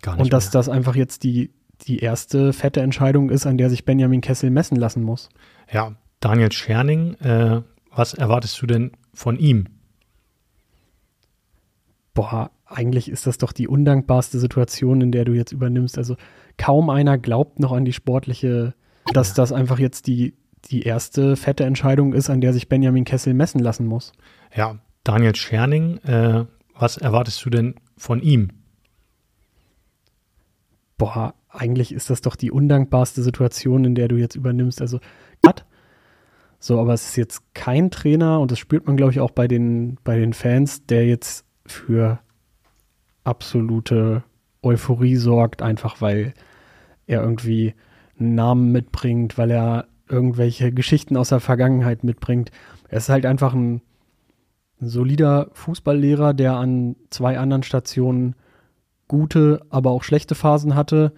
Gar 0.00 0.14
nicht 0.16 0.24
Und 0.24 0.32
dass 0.32 0.46
mehr. 0.46 0.52
das 0.52 0.68
einfach 0.68 0.96
jetzt 0.96 1.22
die, 1.22 1.50
die 1.82 1.98
erste 1.98 2.52
fette 2.52 2.80
Entscheidung 2.80 3.30
ist, 3.30 3.46
an 3.46 3.58
der 3.58 3.70
sich 3.70 3.84
Benjamin 3.84 4.20
Kessel 4.20 4.50
messen 4.50 4.76
lassen 4.76 5.02
muss. 5.02 5.28
Ja, 5.70 5.94
Daniel 6.20 6.52
Scherning, 6.52 7.14
äh, 7.14 7.62
was 7.94 8.14
erwartest 8.14 8.60
du 8.62 8.66
denn 8.66 8.92
von 9.12 9.38
ihm? 9.38 9.66
Boah, 12.14 12.50
eigentlich 12.72 13.10
ist 13.10 13.26
das 13.26 13.38
doch 13.38 13.52
die 13.52 13.68
undankbarste 13.68 14.38
Situation, 14.38 15.00
in 15.00 15.12
der 15.12 15.24
du 15.24 15.32
jetzt 15.32 15.52
übernimmst. 15.52 15.98
Also 15.98 16.16
kaum 16.58 16.90
einer 16.90 17.18
glaubt 17.18 17.60
noch 17.60 17.72
an 17.72 17.84
die 17.84 17.92
sportliche, 17.92 18.74
dass 19.12 19.34
das 19.34 19.52
einfach 19.52 19.78
jetzt 19.78 20.06
die, 20.06 20.34
die 20.66 20.82
erste 20.82 21.36
fette 21.36 21.64
Entscheidung 21.64 22.12
ist, 22.12 22.30
an 22.30 22.40
der 22.40 22.52
sich 22.52 22.68
Benjamin 22.68 23.04
Kessel 23.04 23.34
messen 23.34 23.60
lassen 23.60 23.86
muss. 23.86 24.12
Ja, 24.54 24.78
Daniel 25.04 25.34
Scherning, 25.34 25.98
äh, 25.98 26.44
was 26.78 26.96
erwartest 26.96 27.44
du 27.44 27.50
denn 27.50 27.74
von 27.96 28.20
ihm? 28.20 28.50
Boah, 30.98 31.34
eigentlich 31.48 31.92
ist 31.92 32.10
das 32.10 32.20
doch 32.20 32.36
die 32.36 32.50
undankbarste 32.50 33.22
Situation, 33.22 33.84
in 33.84 33.94
der 33.94 34.08
du 34.08 34.16
jetzt 34.16 34.36
übernimmst. 34.36 34.80
Also. 34.80 35.00
So, 36.64 36.78
aber 36.78 36.94
es 36.94 37.08
ist 37.08 37.16
jetzt 37.16 37.42
kein 37.54 37.90
Trainer 37.90 38.38
und 38.38 38.52
das 38.52 38.58
spürt 38.60 38.86
man, 38.86 38.96
glaube 38.96 39.10
ich, 39.10 39.18
auch 39.18 39.32
bei 39.32 39.48
den, 39.48 39.98
bei 40.04 40.16
den 40.16 40.32
Fans, 40.32 40.86
der 40.86 41.04
jetzt 41.08 41.44
für 41.66 42.20
absolute 43.24 44.22
Euphorie 44.62 45.16
sorgt, 45.16 45.62
einfach 45.62 46.00
weil 46.00 46.34
er 47.06 47.22
irgendwie 47.22 47.74
einen 48.18 48.34
Namen 48.34 48.72
mitbringt, 48.72 49.38
weil 49.38 49.50
er 49.50 49.86
irgendwelche 50.08 50.72
Geschichten 50.72 51.16
aus 51.16 51.30
der 51.30 51.40
Vergangenheit 51.40 52.04
mitbringt. 52.04 52.50
Er 52.88 52.98
ist 52.98 53.08
halt 53.08 53.26
einfach 53.26 53.54
ein, 53.54 53.82
solider 54.82 55.48
Fußballlehrer, 55.52 56.34
der 56.34 56.54
an 56.54 56.96
zwei 57.10 57.38
anderen 57.38 57.62
Stationen 57.62 58.34
gute, 59.08 59.60
aber 59.70 59.90
auch 59.90 60.02
schlechte 60.02 60.34
Phasen 60.34 60.74
hatte. 60.74 61.12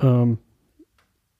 Ähm, 0.00 0.38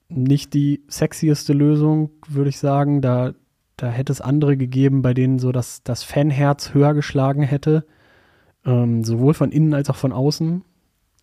nicht 0.09 0.53
die 0.53 0.83
sexieste 0.87 1.53
Lösung, 1.53 2.11
würde 2.27 2.49
ich 2.49 2.59
sagen. 2.59 3.01
Da, 3.01 3.33
da 3.77 3.87
hätte 3.89 4.11
es 4.11 4.21
andere 4.21 4.57
gegeben, 4.57 5.01
bei 5.01 5.13
denen 5.13 5.39
so 5.39 5.51
das, 5.51 5.83
das 5.83 6.03
Fanherz 6.03 6.73
höher 6.73 6.93
geschlagen 6.93 7.43
hätte. 7.43 7.85
Ähm, 8.65 9.03
sowohl 9.03 9.33
von 9.33 9.51
innen 9.51 9.73
als 9.73 9.89
auch 9.89 9.95
von 9.95 10.13
außen. 10.13 10.63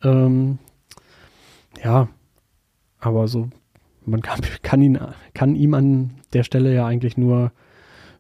Ähm, 0.03 0.59
ja, 1.83 2.09
aber 2.99 3.29
so, 3.29 3.49
man 4.05 4.23
kann, 4.23 4.41
kann, 4.63 4.83
ihn, 4.83 4.99
kann 5.35 5.57
ihm 5.57 5.75
an 5.75 6.11
der 6.33 6.45
Stelle 6.45 6.75
ja 6.75 6.87
eigentlich 6.87 7.17
nur 7.17 7.53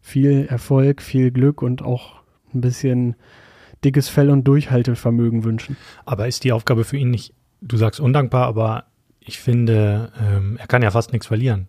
viel 0.00 0.46
Erfolg, 0.48 1.02
viel 1.02 1.30
Glück 1.30 1.62
und 1.62 1.82
auch 1.82 2.20
ein 2.54 2.60
bisschen 2.60 3.16
dickes 3.84 4.08
Fell 4.08 4.30
und 4.30 4.44
Durchhaltevermögen 4.44 5.44
wünschen. 5.44 5.76
Aber 6.04 6.26
ist 6.26 6.44
die 6.44 6.52
Aufgabe 6.52 6.84
für 6.84 6.96
ihn 6.96 7.10
nicht, 7.10 7.34
du 7.60 7.76
sagst 7.76 8.00
undankbar, 8.00 8.46
aber 8.46 8.84
ich 9.20 9.38
finde, 9.38 10.12
ähm, 10.20 10.56
er 10.58 10.66
kann 10.66 10.82
ja 10.82 10.90
fast 10.90 11.12
nichts 11.12 11.26
verlieren. 11.26 11.66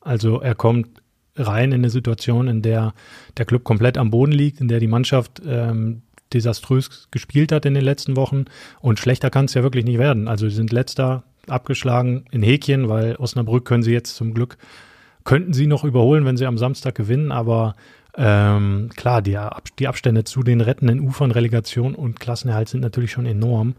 Also 0.00 0.40
er 0.40 0.54
kommt 0.54 1.02
rein 1.36 1.72
in 1.72 1.80
eine 1.80 1.90
Situation, 1.90 2.48
in 2.48 2.62
der 2.62 2.94
der 3.36 3.44
Club 3.44 3.64
komplett 3.64 3.98
am 3.98 4.10
Boden 4.10 4.32
liegt, 4.32 4.60
in 4.60 4.68
der 4.68 4.80
die 4.80 4.86
Mannschaft 4.86 5.42
ähm, 5.46 6.02
desaströs 6.34 7.08
gespielt 7.10 7.52
hat 7.52 7.64
in 7.66 7.74
den 7.74 7.84
letzten 7.84 8.16
Wochen 8.16 8.44
und 8.80 8.98
schlechter 8.98 9.30
kann 9.30 9.46
es 9.46 9.54
ja 9.54 9.62
wirklich 9.62 9.84
nicht 9.84 9.98
werden. 9.98 10.28
Also 10.28 10.48
sie 10.48 10.56
sind 10.56 10.72
letzter 10.72 11.24
abgeschlagen 11.48 12.24
in 12.30 12.42
Häkchen, 12.42 12.88
weil 12.88 13.16
Osnabrück 13.16 13.64
können 13.64 13.82
sie 13.82 13.92
jetzt 13.92 14.16
zum 14.16 14.34
Glück, 14.34 14.58
könnten 15.24 15.52
sie 15.52 15.66
noch 15.66 15.84
überholen, 15.84 16.24
wenn 16.24 16.36
sie 16.36 16.46
am 16.46 16.58
Samstag 16.58 16.94
gewinnen, 16.94 17.32
aber 17.32 17.74
ähm, 18.16 18.90
klar, 18.94 19.22
die, 19.22 19.38
die 19.78 19.88
Abstände 19.88 20.24
zu 20.24 20.42
den 20.42 20.60
rettenden 20.60 21.00
Ufern, 21.00 21.30
Relegation 21.30 21.94
und 21.94 22.20
Klassenerhalt 22.20 22.68
sind 22.68 22.80
natürlich 22.80 23.10
schon 23.10 23.26
enorm. 23.26 23.74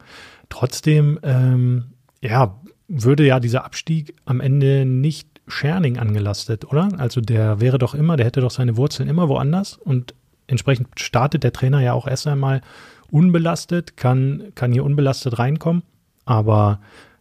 Trotzdem, 0.50 1.20
ähm, 1.24 1.86
ja, 2.22 2.60
würde 2.88 3.26
ja 3.26 3.40
dieser 3.40 3.66
Abstieg 3.66 4.16
am 4.26 4.42
Ende 4.42 4.86
nicht 4.86 5.30
Scherning 5.48 5.98
angelastet, 5.98 6.66
oder? 6.66 6.90
Also 6.98 7.22
der 7.22 7.62
wäre 7.62 7.78
doch 7.78 7.94
immer, 7.94 8.18
der 8.18 8.26
hätte 8.26 8.42
doch 8.42 8.52
seine 8.52 8.78
Wurzeln 8.78 9.08
immer 9.08 9.30
woanders 9.30 9.78
und 9.78 10.16
entsprechend 10.48 11.00
startet 11.00 11.44
der 11.44 11.54
Trainer 11.54 11.82
ja 11.82 11.94
auch 11.94 12.08
erst 12.08 12.28
einmal 12.28 12.62
unbelastet, 13.12 13.98
kann, 13.98 14.52
kann 14.56 14.72
hier 14.72 14.84
unbelastet 14.84 15.40
reinkommen, 15.40 15.84
aber 16.26 16.80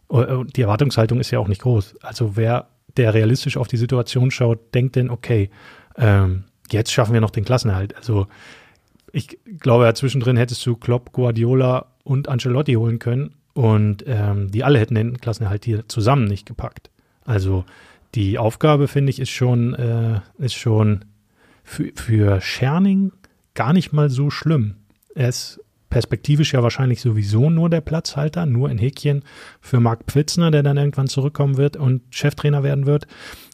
äh, 0.09 0.43
die 0.55 0.61
Erwartungshaltung 0.61 1.19
ist 1.19 1.31
ja 1.31 1.39
auch 1.39 1.47
nicht 1.47 1.61
groß. 1.61 1.95
Also 2.01 2.35
wer, 2.35 2.67
der 2.97 3.13
realistisch 3.13 3.57
auf 3.57 3.67
die 3.67 3.77
Situation 3.77 4.31
schaut, 4.31 4.73
denkt 4.73 4.95
denn, 4.95 5.09
okay, 5.09 5.49
ähm, 5.97 6.45
jetzt 6.71 6.91
schaffen 6.91 7.13
wir 7.13 7.21
noch 7.21 7.29
den 7.29 7.45
Klassenerhalt. 7.45 7.95
Also 7.95 8.27
ich 9.11 9.39
glaube, 9.59 9.85
ja, 9.85 9.93
zwischendrin 9.93 10.37
hättest 10.37 10.65
du 10.65 10.75
Klopp, 10.75 11.13
Guardiola 11.13 11.85
und 12.03 12.27
Ancelotti 12.27 12.73
holen 12.73 12.99
können 12.99 13.35
und 13.53 14.03
ähm, 14.07 14.51
die 14.51 14.63
alle 14.63 14.79
hätten 14.79 14.95
den 14.95 15.17
Klassenerhalt 15.19 15.65
hier 15.65 15.87
zusammen 15.87 16.25
nicht 16.25 16.45
gepackt. 16.45 16.89
Also 17.23 17.63
die 18.13 18.37
Aufgabe, 18.37 18.87
finde 18.87 19.11
ich, 19.11 19.19
ist 19.19 19.29
schon, 19.29 19.73
äh, 19.73 20.19
ist 20.37 20.55
schon 20.55 21.05
für, 21.65 21.91
für 21.95 22.39
Scherning 22.39 23.11
gar 23.53 23.73
nicht 23.73 23.91
mal 23.91 24.09
so 24.09 24.29
schlimm. 24.29 24.75
Er 25.13 25.29
ist 25.29 25.59
perspektivisch 25.89 26.53
ja 26.53 26.63
wahrscheinlich 26.63 27.01
sowieso 27.01 27.49
nur 27.49 27.69
der 27.69 27.81
Platzhalter, 27.81 28.45
nur 28.45 28.69
in 28.69 28.77
Häkchen 28.77 29.23
für 29.59 29.79
Marc 29.79 30.03
Pfitzner, 30.07 30.51
der 30.51 30.63
dann 30.63 30.77
irgendwann 30.77 31.07
zurückkommen 31.07 31.57
wird 31.57 31.75
und 31.77 32.01
Cheftrainer 32.09 32.63
werden 32.63 32.85
wird. 32.85 33.07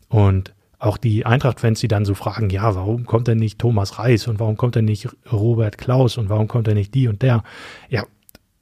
Und 0.10 0.53
auch 0.80 0.98
die 0.98 1.25
Eintracht-Fans, 1.25 1.80
die 1.80 1.88
dann 1.88 2.06
so 2.06 2.15
fragen, 2.15 2.50
ja, 2.50 2.74
warum 2.75 3.06
kommt 3.06 3.27
denn 3.27 3.38
nicht 3.38 3.60
Thomas 3.60 4.00
Reis 4.00 4.27
und 4.27 4.39
warum 4.39 4.58
kommt 4.58 4.75
denn 4.75 4.86
nicht 4.86 5.08
Robert 5.32 5.77
Klaus 5.77 6.18
und 6.18 6.30
warum 6.30 6.48
kommt 6.48 6.68
denn 6.68 6.77
nicht 6.77 6.96
die 6.96 7.08
und 7.08 7.22
der? 7.22 7.44
Ja, 7.89 8.03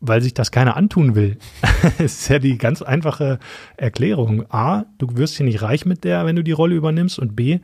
weil 0.02 0.22
sich 0.22 0.34
das 0.34 0.52
keiner 0.52 0.76
antun 0.76 1.16
will. 1.16 1.38
das 1.98 2.00
ist 2.00 2.28
ja 2.28 2.40
die 2.40 2.58
ganz 2.58 2.82
einfache 2.82 3.40
Erklärung. 3.78 4.46
A, 4.52 4.84
du 4.98 5.08
wirst 5.16 5.38
hier 5.38 5.46
nicht 5.46 5.62
reich 5.62 5.86
mit 5.86 6.04
der, 6.04 6.26
wenn 6.26 6.36
du 6.36 6.44
die 6.44 6.52
Rolle 6.52 6.76
übernimmst 6.76 7.18
und 7.18 7.36
B, 7.36 7.60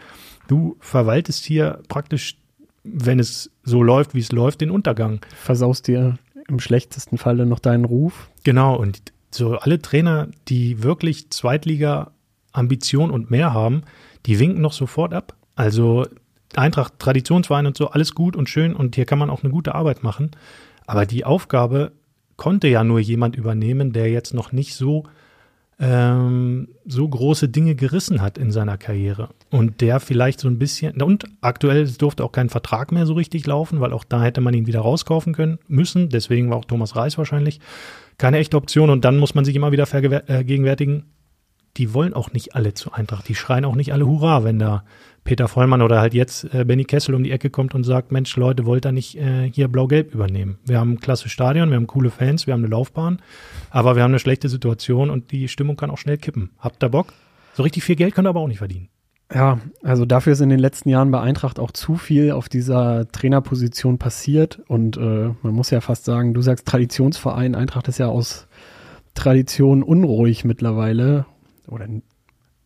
du 0.48 0.78
verwaltest 0.80 1.46
hier 1.46 1.82
praktisch, 1.88 2.38
wenn 2.84 3.20
es 3.20 3.52
so 3.64 3.82
läuft, 3.84 4.14
wie 4.14 4.20
es 4.20 4.32
läuft, 4.32 4.62
den 4.62 4.72
Untergang. 4.72 5.20
Versaust 5.36 5.88
dir 5.88 6.18
im 6.48 6.60
schlechtesten 6.60 7.18
Falle 7.18 7.46
noch 7.46 7.60
deinen 7.60 7.86
Ruf. 7.86 8.30
Genau, 8.44 8.76
und 8.76 9.02
so 9.32 9.58
alle 9.58 9.82
Trainer, 9.82 10.30
die 10.48 10.84
wirklich 10.84 11.30
Zweitliga-Ambition 11.30 13.12
und 13.12 13.32
mehr 13.32 13.54
haben, 13.54 13.84
die 14.26 14.40
winken 14.40 14.62
noch 14.62 14.74
sofort 14.74 15.14
ab. 15.14 15.36
Also 15.56 16.06
Eintracht, 16.56 17.00
Traditionsverein 17.00 17.66
und 17.66 17.78
so, 17.78 17.90
alles 17.90 18.16
gut 18.16 18.36
und 18.36 18.50
schön 18.50 18.76
und 18.76 18.96
hier 18.96 19.06
kann 19.06 19.20
man 19.20 19.30
auch 19.30 19.44
eine 19.44 19.52
gute 19.52 19.76
Arbeit 19.76 20.04
machen. 20.04 20.32
Aber 20.86 21.06
die 21.06 21.26
Aufgabe 21.26 21.92
konnte 22.38 22.68
ja 22.68 22.84
nur 22.84 23.00
jemand 23.00 23.36
übernehmen, 23.36 23.92
der 23.92 24.10
jetzt 24.10 24.34
noch 24.34 24.52
nicht 24.52 24.76
so, 24.76 25.04
ähm, 25.80 26.70
so 26.86 27.08
große 27.08 27.50
Dinge 27.50 27.76
gerissen 27.76 28.22
hat 28.22 28.38
in 28.38 28.52
seiner 28.52 28.78
Karriere. 28.78 29.30
Und 29.50 29.82
der 29.82 30.00
vielleicht 30.00 30.40
so 30.40 30.48
ein 30.48 30.58
bisschen, 30.58 31.02
und 31.02 31.26
aktuell 31.42 31.88
durfte 31.90 32.24
auch 32.24 32.32
kein 32.32 32.50
Vertrag 32.50 32.92
mehr 32.92 33.06
so 33.06 33.14
richtig 33.14 33.46
laufen, 33.46 33.82
weil 33.82 33.94
auch 33.94 34.04
da 34.04 34.24
hätte 34.24 34.42
man 34.42 34.54
ihn 34.54 34.68
wieder 34.68 34.82
rauskaufen 34.82 35.34
können 35.34 35.60
müssen. 35.68 36.10
Deswegen 36.10 36.50
war 36.50 36.58
auch 36.58 36.66
Thomas 36.66 36.96
Reis 36.96 37.18
wahrscheinlich 37.18 37.60
keine 38.18 38.38
echte 38.38 38.58
Option. 38.58 38.90
Und 38.90 39.04
dann 39.04 39.18
muss 39.18 39.36
man 39.36 39.44
sich 39.44 39.56
immer 39.56 39.72
wieder 39.72 39.86
vergegenwärtigen, 39.86 41.04
die 41.78 41.94
wollen 41.94 42.14
auch 42.14 42.32
nicht 42.32 42.56
alle 42.56 42.74
zu 42.74 42.94
Eintracht. 42.94 43.28
Die 43.28 43.36
schreien 43.36 43.66
auch 43.66 43.76
nicht 43.76 43.94
alle 43.94 44.08
Hurra, 44.08 44.44
wenn 44.44 44.60
da 44.60 44.84
Peter 45.26 45.48
Vollmann 45.48 45.82
oder 45.82 46.00
halt 46.00 46.14
jetzt 46.14 46.54
äh, 46.54 46.64
Benny 46.66 46.86
Kessel 46.86 47.16
um 47.16 47.24
die 47.24 47.32
Ecke 47.32 47.50
kommt 47.50 47.74
und 47.74 47.84
sagt, 47.84 48.12
Mensch, 48.12 48.36
Leute, 48.38 48.66
wollt 48.66 48.86
ihr 48.86 48.92
nicht 48.92 49.18
äh, 49.18 49.50
hier 49.52 49.68
blau-gelb 49.68 50.14
übernehmen? 50.14 50.60
Wir 50.66 50.80
haben 50.80 50.94
ein 50.94 51.00
klasse 51.00 51.30
Stadion, 51.30 51.70
wir 51.70 51.78
haben 51.78 51.88
coole 51.88 52.12
Fans, 52.12 52.46
wir 52.46 52.54
haben 52.54 52.62
eine 52.62 52.70
Laufbahn, 52.70 53.22
aber 53.72 53.96
wir 53.96 54.04
haben 54.04 54.12
eine 54.12 54.20
schlechte 54.20 54.50
Situation 54.50 55.10
und 55.10 55.32
die 55.32 55.48
Stimmung 55.48 55.78
kann 55.78 55.90
auch 55.90 55.98
schnell 55.98 56.18
kippen. 56.18 56.52
Habt 56.60 56.84
ihr 56.84 56.90
Bock? 56.90 57.08
So 57.56 57.64
richtig 57.64 57.84
viel 57.84 57.96
Geld 57.96 58.14
könnt 58.14 58.28
ihr 58.28 58.30
aber 58.30 58.42
auch 58.42 58.48
nicht 58.48 58.60
verdienen. 58.60 58.90
Ja, 59.34 59.58
also 59.82 60.06
dafür 60.06 60.34
ist 60.34 60.42
in 60.42 60.50
den 60.50 60.60
letzten 60.60 60.90
Jahren 60.90 61.10
bei 61.10 61.20
Eintracht 61.20 61.58
auch 61.58 61.72
zu 61.72 61.96
viel 61.96 62.32
auf 62.32 62.48
dieser 62.48 63.08
Trainerposition 63.12 63.98
passiert 63.98 64.62
und 64.68 64.98
äh, 64.98 65.32
man 65.42 65.54
muss 65.54 65.72
ja 65.72 65.82
fast 65.82 66.06
sagen, 66.06 66.36
du 66.36 66.42
sagst 66.44 66.68
Traditionsverein, 66.68 67.56
Eintracht 67.56 67.88
ist 67.88 67.98
ja 67.98 68.08
aus 68.08 68.48
Tradition 69.16 69.82
unruhig 69.82 70.46
mittlerweile 70.46 71.26
oder 71.68 71.88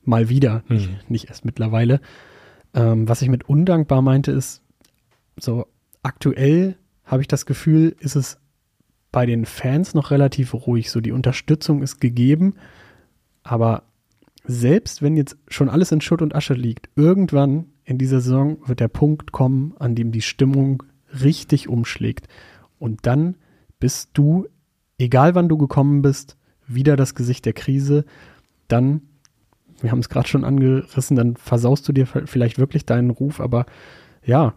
mal 0.04 0.30
wieder, 0.30 0.64
Hm. 0.68 0.78
nicht, 0.78 1.10
nicht 1.10 1.26
erst 1.30 1.46
mittlerweile. 1.46 2.02
Ähm, 2.74 3.08
was 3.08 3.22
ich 3.22 3.30
mit 3.30 3.48
undankbar 3.50 4.02
meinte, 4.02 4.32
ist, 4.32 4.62
so 5.40 5.66
aktuell 6.04 6.76
habe 7.04 7.22
ich 7.22 7.28
das 7.28 7.46
Gefühl, 7.46 7.96
ist 8.00 8.16
es 8.16 8.40
bei 9.12 9.26
den 9.26 9.46
Fans 9.46 9.94
noch 9.94 10.12
relativ 10.12 10.54
ruhig. 10.54 10.92
So 10.92 11.02
die 11.02 11.12
Unterstützung 11.12 11.82
ist 11.82 12.00
gegeben, 12.00 12.56
aber 13.44 13.84
selbst 14.46 15.02
wenn 15.02 15.18
jetzt 15.18 15.38
schon 15.48 15.70
alles 15.70 15.92
in 15.92 16.02
Schutt 16.02 16.22
und 16.22 16.36
Asche 16.36 16.54
liegt, 16.54 16.90
irgendwann 16.96 17.66
in 17.84 17.98
dieser 17.98 18.22
Saison 18.22 18.58
wird 18.68 18.80
der 18.80 18.88
Punkt 18.88 19.32
kommen, 19.32 19.74
an 19.80 19.96
dem 19.96 20.12
die 20.12 20.22
Stimmung 20.22 20.84
richtig 21.24 21.68
umschlägt. 21.68 22.28
Und 22.78 23.06
dann 23.06 23.36
bist 23.80 24.12
du, 24.14 24.48
egal 24.98 25.34
wann 25.36 25.50
du 25.50 25.58
gekommen 25.58 26.02
bist, 26.02 26.38
wieder 26.68 26.96
das 26.96 27.16
Gesicht 27.16 27.46
der 27.46 27.54
Krise. 27.54 28.06
Dann, 28.70 29.02
wir 29.82 29.92
haben 29.92 30.00
es 30.00 30.08
gerade 30.08 30.28
schon 30.28 30.46
angerissen, 30.46 31.18
dann 31.18 31.36
versaust 31.36 31.88
du 31.88 31.92
dir 31.92 32.06
vielleicht 32.06 32.58
wirklich 32.58 32.86
deinen 32.86 33.10
Ruf, 33.10 33.42
aber 33.42 33.66
ja, 34.24 34.54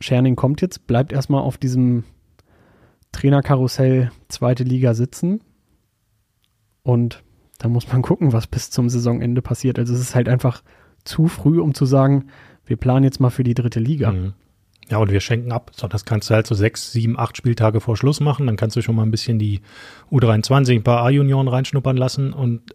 Scherning 0.00 0.36
kommt 0.36 0.60
jetzt, 0.62 0.86
bleibt 0.86 1.12
erstmal 1.12 1.42
auf 1.42 1.58
diesem 1.58 2.04
Trainerkarussell 3.12 4.10
zweite 4.28 4.64
Liga 4.64 4.94
sitzen. 4.94 5.40
Und 6.82 7.22
da 7.58 7.68
muss 7.68 7.90
man 7.90 8.02
gucken, 8.02 8.32
was 8.32 8.46
bis 8.46 8.70
zum 8.70 8.88
Saisonende 8.88 9.40
passiert. 9.40 9.78
Also 9.78 9.94
es 9.94 10.00
ist 10.00 10.14
halt 10.14 10.28
einfach 10.28 10.62
zu 11.04 11.28
früh, 11.28 11.60
um 11.60 11.74
zu 11.74 11.86
sagen, 11.86 12.26
wir 12.66 12.76
planen 12.76 13.04
jetzt 13.04 13.20
mal 13.20 13.30
für 13.30 13.44
die 13.44 13.54
dritte 13.54 13.80
Liga. 13.80 14.12
Mhm. 14.12 14.34
Ja, 14.90 14.98
und 14.98 15.10
wir 15.10 15.20
schenken 15.20 15.50
ab. 15.50 15.70
So, 15.74 15.88
das 15.88 16.04
kannst 16.04 16.28
du 16.28 16.34
halt 16.34 16.46
so 16.46 16.54
sechs, 16.54 16.92
sieben, 16.92 17.18
acht 17.18 17.36
Spieltage 17.36 17.80
vor 17.80 17.96
Schluss 17.96 18.20
machen. 18.20 18.46
Dann 18.46 18.56
kannst 18.56 18.76
du 18.76 18.82
schon 18.82 18.96
mal 18.96 19.02
ein 19.02 19.10
bisschen 19.10 19.38
die 19.38 19.62
U23, 20.10 20.74
ein 20.74 20.82
paar 20.82 21.02
A-Junioren 21.04 21.48
reinschnuppern 21.48 21.96
lassen 21.96 22.34
und 22.34 22.74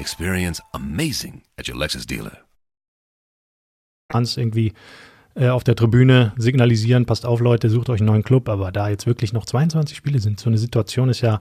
Experience 0.00 0.62
amazing 0.72 1.42
at 1.58 1.68
your 1.68 1.76
Lexus 1.76 2.06
dealer. 2.06 2.38
Kannst 4.08 4.38
irgendwie 4.38 4.72
äh, 5.34 5.48
auf 5.48 5.62
der 5.62 5.76
Tribüne 5.76 6.32
signalisieren, 6.36 7.06
passt 7.06 7.24
auf 7.24 7.40
Leute, 7.40 7.70
sucht 7.70 7.90
euch 7.90 8.00
einen 8.00 8.08
neuen 8.08 8.24
Club, 8.24 8.48
aber 8.48 8.72
da 8.72 8.88
jetzt 8.88 9.06
wirklich 9.06 9.32
noch 9.32 9.44
22 9.44 9.96
Spiele 9.96 10.18
sind, 10.18 10.40
so 10.40 10.50
eine 10.50 10.58
Situation 10.58 11.08
ist 11.08 11.20
ja 11.20 11.40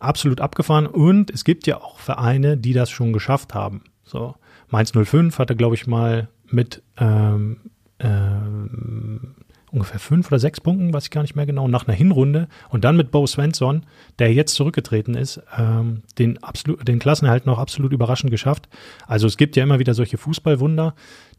absolut 0.00 0.40
abgefahren 0.40 0.86
und 0.86 1.30
es 1.30 1.44
gibt 1.44 1.66
ja 1.66 1.80
auch 1.80 1.98
Vereine, 1.98 2.56
die 2.58 2.72
das 2.72 2.90
schon 2.90 3.12
geschafft 3.12 3.54
haben. 3.54 3.84
So, 4.04 4.34
Mainz 4.68 4.92
05 4.92 5.38
hatte, 5.38 5.56
glaube 5.56 5.76
ich, 5.76 5.86
mal 5.86 6.28
mit 6.48 6.82
ähm, 6.98 7.70
ähm, 8.00 9.36
ungefähr 9.72 9.98
fünf 9.98 10.28
oder 10.28 10.38
sechs 10.38 10.60
Punkten, 10.60 10.92
weiß 10.92 11.04
ich 11.04 11.10
gar 11.10 11.22
nicht 11.22 11.34
mehr 11.34 11.46
genau, 11.46 11.66
nach 11.66 11.88
einer 11.88 11.96
Hinrunde 11.96 12.48
und 12.68 12.84
dann 12.84 12.96
mit 12.96 13.10
Bo 13.10 13.26
Svensson, 13.26 13.84
der 14.18 14.32
jetzt 14.32 14.54
zurückgetreten 14.54 15.14
ist, 15.14 15.40
ähm, 15.56 16.02
den, 16.18 16.42
absolut, 16.42 16.86
den 16.86 16.98
Klassenerhalt 16.98 17.46
noch 17.46 17.58
absolut 17.58 17.92
überraschend 17.92 18.30
geschafft. 18.30 18.68
Also 19.06 19.26
es 19.26 19.36
gibt 19.36 19.56
ja 19.56 19.64
immer 19.64 19.78
wieder 19.78 19.94
solche 19.94 20.18
Fußballwunder, 20.18 20.94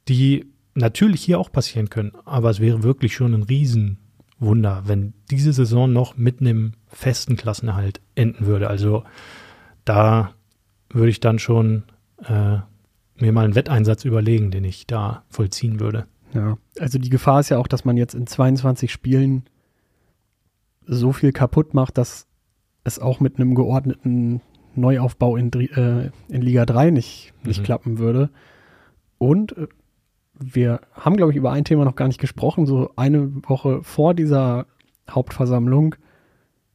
die 0.10 0.48
natürlich 0.74 1.22
hier 1.22 1.40
auch 1.40 1.52
passieren 1.52 1.90
können, 1.90 2.14
aber 2.26 2.50
es 2.50 2.60
wäre 2.60 2.82
wirklich 2.82 3.14
schon 3.14 3.36
ein 3.36 3.44
Riesenwunder, 3.44 4.84
wenn 4.86 5.14
diese 5.30 5.54
Saison 5.54 5.94
noch 5.94 6.18
mit 6.18 6.42
einem 6.42 6.74
festen 6.88 7.38
Klassenerhalt 7.38 8.02
enden 8.16 8.48
würde. 8.48 8.68
Also 8.68 9.04
da 9.86 10.34
würde 10.90 11.10
ich 11.10 11.20
dann 11.20 11.38
schon 11.38 11.84
äh, 12.26 12.58
mir 13.16 13.32
mal 13.32 13.46
einen 13.46 13.56
Wetteinsatz 13.56 14.06
überlegen, 14.06 14.50
den 14.50 14.64
ich 14.64 14.88
da 14.88 15.24
vollziehen 15.30 15.80
würde. 15.80 16.08
Ja, 16.34 16.58
also 16.80 16.98
die 17.00 17.10
Gefahr 17.10 17.40
ist 17.40 17.50
ja 17.50 17.58
auch, 17.58 17.68
dass 17.68 17.86
man 17.86 17.98
jetzt 17.98 18.16
in 18.16 18.28
22 18.28 18.92
Spielen 18.92 19.44
so 20.86 21.14
viel 21.14 21.32
kaputt 21.32 21.74
macht, 21.74 21.98
dass 21.98 22.28
es 22.84 23.00
auch 23.00 23.20
mit 23.20 23.38
einem 23.38 23.56
geordneten 23.56 24.42
Neuaufbau 24.76 25.38
in, 25.38 25.52
äh, 25.54 26.10
in 26.28 26.42
Liga 26.42 26.66
3 26.66 26.90
nicht, 26.90 27.34
nicht 27.44 27.60
mhm. 27.60 27.64
klappen 27.64 27.98
würde. 28.00 28.30
Und 29.18 29.56
äh, 29.58 29.68
wir 30.40 30.82
haben, 30.94 31.16
glaube 31.16 31.32
ich, 31.32 31.38
über 31.38 31.52
ein 31.52 31.64
Thema 31.64 31.86
noch 31.86 31.96
gar 31.96 32.08
nicht 32.08 32.20
gesprochen. 32.20 32.66
So 32.66 32.92
eine 32.96 33.32
Woche 33.48 33.84
vor 33.84 34.14
dieser 34.14 34.66
Hauptversammlung 35.10 35.96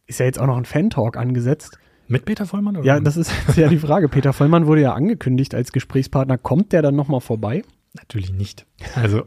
ist 0.06 0.20
ja 0.20 0.26
jetzt 0.26 0.40
auch 0.40 0.46
noch 0.46 0.56
ein 0.56 0.64
Fan-Talk 0.64 1.16
angesetzt. 1.16 1.78
Mit 2.06 2.24
Peter 2.24 2.46
Vollmann? 2.46 2.76
Oder 2.76 2.86
ja, 2.86 3.00
das 3.00 3.16
ist 3.16 3.32
ja 3.56 3.68
die 3.68 3.78
Frage. 3.78 4.08
Peter 4.08 4.32
Vollmann 4.32 4.66
wurde 4.66 4.80
ja 4.80 4.94
angekündigt 4.94 5.54
als 5.54 5.72
Gesprächspartner. 5.72 6.38
Kommt 6.38 6.72
der 6.72 6.80
dann 6.80 6.96
nochmal 6.96 7.20
vorbei? 7.20 7.62
Natürlich 7.94 8.32
nicht. 8.32 8.66
Also, 8.94 9.24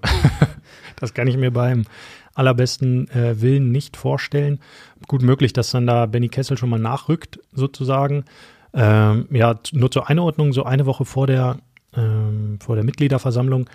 das 0.95 1.13
kann 1.13 1.27
ich 1.27 1.37
mir 1.37 1.51
beim 1.51 1.85
allerbesten 2.33 3.09
äh, 3.09 3.41
Willen 3.41 3.71
nicht 3.71 3.97
vorstellen. 3.97 4.59
Gut 5.07 5.21
möglich, 5.21 5.53
dass 5.53 5.71
dann 5.71 5.87
da 5.87 6.05
Benny 6.05 6.29
Kessel 6.29 6.57
schon 6.57 6.69
mal 6.69 6.79
nachrückt, 6.79 7.39
sozusagen. 7.51 8.25
Ähm, 8.73 9.27
ja, 9.31 9.59
nur 9.73 9.91
zur 9.91 10.09
Einordnung, 10.09 10.53
so 10.53 10.63
eine 10.63 10.85
Woche 10.85 11.05
vor 11.05 11.27
der, 11.27 11.57
ähm, 11.93 12.59
vor 12.61 12.75
der 12.75 12.85
Mitgliederversammlung 12.85 13.69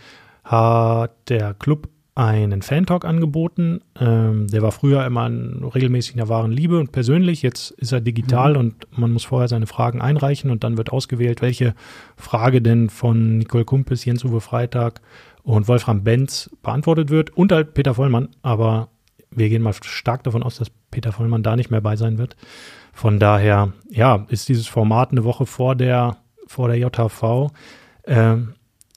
hat 0.45 1.13
der 1.29 1.55
Club 1.55 1.89
einen 2.17 2.63
Fan-Talk 2.63 3.05
angeboten. 3.05 3.83
Ähm, 4.01 4.49
der 4.49 4.63
war 4.63 4.73
früher 4.73 5.05
immer 5.05 5.29
regelmäßig 5.29 6.13
in 6.13 6.17
der 6.17 6.31
wahren 6.31 6.51
Liebe 6.51 6.79
und 6.79 6.91
persönlich. 6.91 7.43
Jetzt 7.43 7.73
ist 7.73 7.93
er 7.93 8.01
digital 8.01 8.55
mhm. 8.55 8.59
und 8.59 8.87
man 8.99 9.13
muss 9.13 9.25
vorher 9.25 9.49
seine 9.49 9.67
Fragen 9.67 10.01
einreichen 10.01 10.51
und 10.51 10.65
dann 10.65 10.79
wird 10.79 10.91
ausgewählt, 10.91 11.43
welche 11.43 11.75
Frage 12.17 12.63
denn 12.63 12.89
von 12.89 13.37
Nicole 13.37 13.67
Kumpis, 13.67 14.07
Jens-Uwe 14.07 14.41
Freitag 14.41 15.03
und 15.43 15.69
Wolfram 15.69 16.05
Benz 16.05 16.51
beantwortet 16.63 17.11
wird 17.11 17.37
und 17.37 17.53
halt 17.53 17.75
Peter 17.75 17.95
Vollmann. 17.95 18.31
Aber 18.41 18.89
wir 19.31 19.51
gehen 19.51 19.63
mal 19.63 19.75
stark 19.75 20.25
davon 20.25 20.43
aus, 20.43 20.57
dass 20.57 20.71
Peter 20.91 21.13
Vollmann 21.13 21.43
da 21.43 21.55
nicht 21.55 21.71
mehr 21.71 21.83
bei 21.83 21.97
sein 21.97 22.17
wird. 22.17 22.35
Von 22.95 23.21
daher, 23.21 23.75
ja, 23.91 24.25
ist 24.31 24.49
dieses 24.49 24.67
Format 24.67 25.13
eine 25.13 25.25
Woche 25.25 25.45
vor 25.45 25.75
der, 25.75 26.17
vor 26.47 26.69
der 26.69 26.79
JHV. 26.79 27.51
Ähm, 28.07 28.55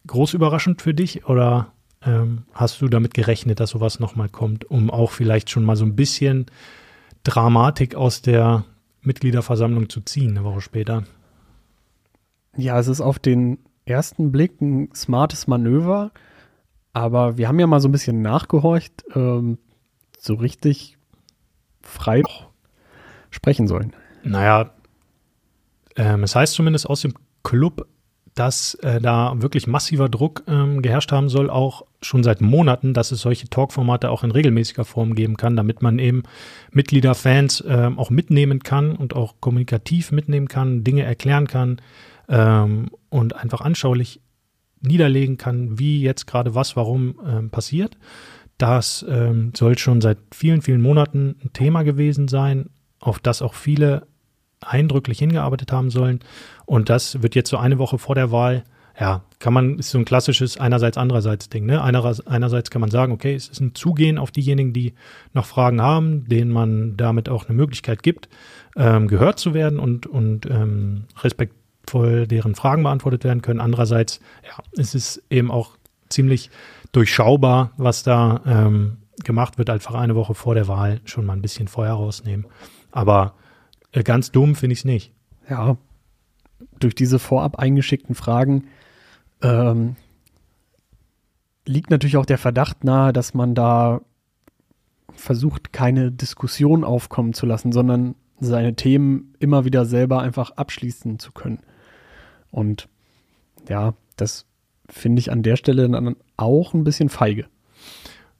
groß 0.07 0.33
überraschend 0.33 0.81
für 0.81 0.93
dich 0.93 1.25
oder 1.25 1.73
ähm, 2.05 2.43
hast 2.53 2.81
du 2.81 2.87
damit 2.87 3.13
gerechnet, 3.13 3.59
dass 3.59 3.71
sowas 3.71 3.99
nochmal 3.99 4.29
kommt, 4.29 4.69
um 4.69 4.89
auch 4.89 5.11
vielleicht 5.11 5.49
schon 5.49 5.63
mal 5.63 5.75
so 5.75 5.85
ein 5.85 5.95
bisschen 5.95 6.45
Dramatik 7.23 7.95
aus 7.95 8.21
der 8.21 8.65
Mitgliederversammlung 9.01 9.89
zu 9.89 10.01
ziehen, 10.01 10.37
eine 10.37 10.45
Woche 10.45 10.61
später? 10.61 11.03
Ja, 12.55 12.79
es 12.79 12.87
ist 12.87 13.01
auf 13.01 13.19
den 13.19 13.59
ersten 13.85 14.31
Blick 14.31 14.61
ein 14.61 14.89
smartes 14.93 15.47
Manöver, 15.47 16.11
aber 16.93 17.37
wir 17.37 17.47
haben 17.47 17.59
ja 17.59 17.67
mal 17.67 17.79
so 17.79 17.87
ein 17.87 17.93
bisschen 17.93 18.21
nachgehorcht, 18.21 19.03
ähm, 19.15 19.57
so 20.17 20.35
richtig 20.35 20.97
frei 21.81 22.23
sprechen 23.29 23.67
sollen. 23.67 23.93
Naja, 24.23 24.71
ähm, 25.95 26.23
es 26.23 26.35
heißt 26.35 26.53
zumindest 26.53 26.89
aus 26.89 27.01
dem 27.01 27.13
Club, 27.43 27.87
dass 28.39 28.75
äh, 28.75 29.01
da 29.01 29.33
wirklich 29.41 29.67
massiver 29.67 30.07
Druck 30.07 30.43
ähm, 30.47 30.81
geherrscht 30.81 31.11
haben 31.11 31.27
soll, 31.27 31.49
auch 31.49 31.85
schon 32.01 32.23
seit 32.23 32.39
Monaten, 32.39 32.93
dass 32.93 33.11
es 33.11 33.19
solche 33.19 33.49
Talkformate 33.49 34.09
auch 34.09 34.23
in 34.23 34.31
regelmäßiger 34.31 34.85
Form 34.85 35.13
geben 35.13 35.35
kann, 35.35 35.57
damit 35.57 35.81
man 35.81 35.99
eben 35.99 36.23
Mitglieder, 36.71 37.15
Fans 37.15 37.59
äh, 37.59 37.91
auch 37.97 38.09
mitnehmen 38.09 38.63
kann 38.63 38.95
und 38.95 39.13
auch 39.13 39.35
kommunikativ 39.41 40.13
mitnehmen 40.13 40.47
kann, 40.47 40.85
Dinge 40.85 41.03
erklären 41.03 41.47
kann 41.47 41.81
ähm, 42.29 42.91
und 43.09 43.35
einfach 43.35 43.59
anschaulich 43.59 44.21
niederlegen 44.79 45.35
kann, 45.35 45.77
wie 45.77 46.01
jetzt 46.01 46.25
gerade 46.25 46.55
was, 46.55 46.77
warum 46.77 47.19
ähm, 47.27 47.49
passiert. 47.49 47.97
Das 48.57 49.05
ähm, 49.09 49.51
soll 49.53 49.77
schon 49.77 49.99
seit 49.99 50.17
vielen, 50.33 50.61
vielen 50.61 50.81
Monaten 50.81 51.35
ein 51.43 51.51
Thema 51.51 51.83
gewesen 51.83 52.29
sein, 52.29 52.69
auf 53.01 53.19
das 53.19 53.41
auch 53.41 53.53
viele 53.53 54.07
eindrücklich 54.61 55.19
hingearbeitet 55.19 55.71
haben 55.71 55.89
sollen. 55.89 56.19
Und 56.65 56.89
das 56.89 57.21
wird 57.21 57.35
jetzt 57.35 57.49
so 57.49 57.57
eine 57.57 57.77
Woche 57.77 57.97
vor 57.97 58.15
der 58.15 58.31
Wahl, 58.31 58.63
ja, 58.99 59.21
kann 59.39 59.53
man, 59.53 59.79
ist 59.79 59.91
so 59.91 59.97
ein 59.97 60.03
klassisches 60.03 60.57
einerseits, 60.57 60.97
andererseits 60.97 61.47
Ding, 61.47 61.65
ne? 61.65 61.81
Einerseits, 61.81 62.27
einerseits 62.27 62.69
kann 62.69 62.81
man 62.81 62.91
sagen, 62.91 63.13
okay, 63.13 63.33
es 63.33 63.47
ist 63.47 63.61
ein 63.61 63.73
Zugehen 63.73 64.17
auf 64.17 64.31
diejenigen, 64.31 64.73
die 64.73 64.93
noch 65.33 65.45
Fragen 65.45 65.81
haben, 65.81 66.27
denen 66.27 66.51
man 66.51 66.97
damit 66.97 67.29
auch 67.29 67.47
eine 67.47 67.55
Möglichkeit 67.55 68.03
gibt, 68.03 68.27
ähm, 68.75 69.07
gehört 69.07 69.39
zu 69.39 69.53
werden 69.53 69.79
und, 69.79 70.05
und 70.05 70.45
ähm, 70.47 71.05
respektvoll 71.21 72.27
deren 72.27 72.55
Fragen 72.55 72.83
beantwortet 72.83 73.23
werden 73.23 73.41
können. 73.41 73.61
Andererseits, 73.61 74.19
ja, 74.45 74.61
es 74.77 74.93
ist 74.93 75.23
eben 75.29 75.49
auch 75.49 75.77
ziemlich 76.09 76.49
durchschaubar, 76.91 77.71
was 77.77 78.03
da 78.03 78.41
ähm, 78.45 78.97
gemacht 79.23 79.57
wird, 79.57 79.69
einfach 79.69 79.95
eine 79.95 80.15
Woche 80.15 80.33
vor 80.33 80.55
der 80.55 80.67
Wahl 80.67 80.99
schon 81.05 81.25
mal 81.25 81.33
ein 81.33 81.41
bisschen 81.41 81.69
Feuer 81.69 81.93
rausnehmen. 81.93 82.47
Aber 82.91 83.33
ganz 83.91 84.31
dumm 84.31 84.55
finde 84.55 84.73
ich 84.73 84.79
es 84.79 84.85
nicht. 84.85 85.13
Ja, 85.49 85.77
durch 86.79 86.95
diese 86.95 87.19
vorab 87.19 87.57
eingeschickten 87.57 88.15
Fragen 88.15 88.65
ähm, 89.41 89.95
liegt 91.65 91.89
natürlich 91.89 92.17
auch 92.17 92.25
der 92.25 92.37
Verdacht 92.37 92.83
nahe, 92.83 93.13
dass 93.13 93.33
man 93.33 93.55
da 93.55 94.01
versucht, 95.13 95.73
keine 95.73 96.11
Diskussion 96.11 96.83
aufkommen 96.83 97.33
zu 97.33 97.45
lassen, 97.45 97.71
sondern 97.71 98.15
seine 98.39 98.75
Themen 98.75 99.33
immer 99.39 99.65
wieder 99.65 99.85
selber 99.85 100.21
einfach 100.21 100.51
abschließen 100.51 101.19
zu 101.19 101.31
können. 101.31 101.59
Und 102.51 102.87
ja, 103.67 103.93
das 104.15 104.45
finde 104.87 105.19
ich 105.19 105.31
an 105.31 105.43
der 105.43 105.55
Stelle 105.55 105.87
dann 105.89 106.15
auch 106.37 106.73
ein 106.73 106.83
bisschen 106.83 107.09
feige. 107.09 107.47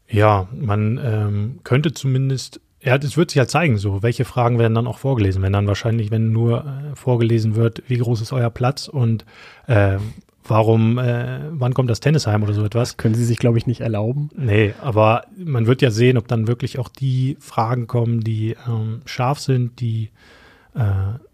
Ja, 0.08 0.48
man 0.56 1.00
ähm, 1.04 1.60
könnte 1.64 1.94
zumindest 1.94 2.62
ja, 2.82 2.98
das 2.98 3.18
wird 3.18 3.32
sich 3.32 3.36
ja 3.36 3.42
halt 3.42 3.50
zeigen, 3.50 3.78
so. 3.78 4.02
Welche 4.02 4.26
Fragen 4.26 4.58
werden 4.60 4.76
dann 4.76 4.88
auch 4.88 4.98
vorgelesen? 4.98 5.42
Wenn 5.42 5.54
dann 5.54 5.68
wahrscheinlich, 5.68 6.12
wenn 6.12 6.32
nur 6.32 6.66
äh, 6.66 6.96
vorgelesen 6.96 7.56
wird, 7.56 7.84
wie 7.88 7.98
groß 7.98 8.22
ist 8.22 8.32
euer 8.32 8.50
Platz 8.50 8.88
und 8.88 9.26
äh, 9.68 9.98
warum, 10.50 10.98
äh, 10.98 11.40
wann 11.52 11.74
kommt 11.74 11.90
das 11.90 12.00
Tennisheim 12.00 12.44
oder 12.44 12.54
so 12.54 12.64
etwas. 12.64 12.90
Das 12.90 12.98
können 12.98 13.16
sie 13.16 13.26
sich, 13.26 13.38
glaube 13.38 13.58
ich, 13.58 13.68
nicht 13.68 13.82
erlauben. 13.82 14.30
Nee, 14.36 14.74
aber 14.82 15.26
man 15.38 15.68
wird 15.68 15.82
ja 15.82 15.92
sehen, 15.92 16.18
ob 16.18 16.28
dann 16.28 16.48
wirklich 16.48 16.80
auch 16.80 16.90
die 16.90 17.38
Fragen 17.40 17.88
kommen, 17.88 18.22
die 18.22 18.56
ähm, 18.68 19.02
scharf 19.06 19.40
sind, 19.40 19.80
die 19.80 20.10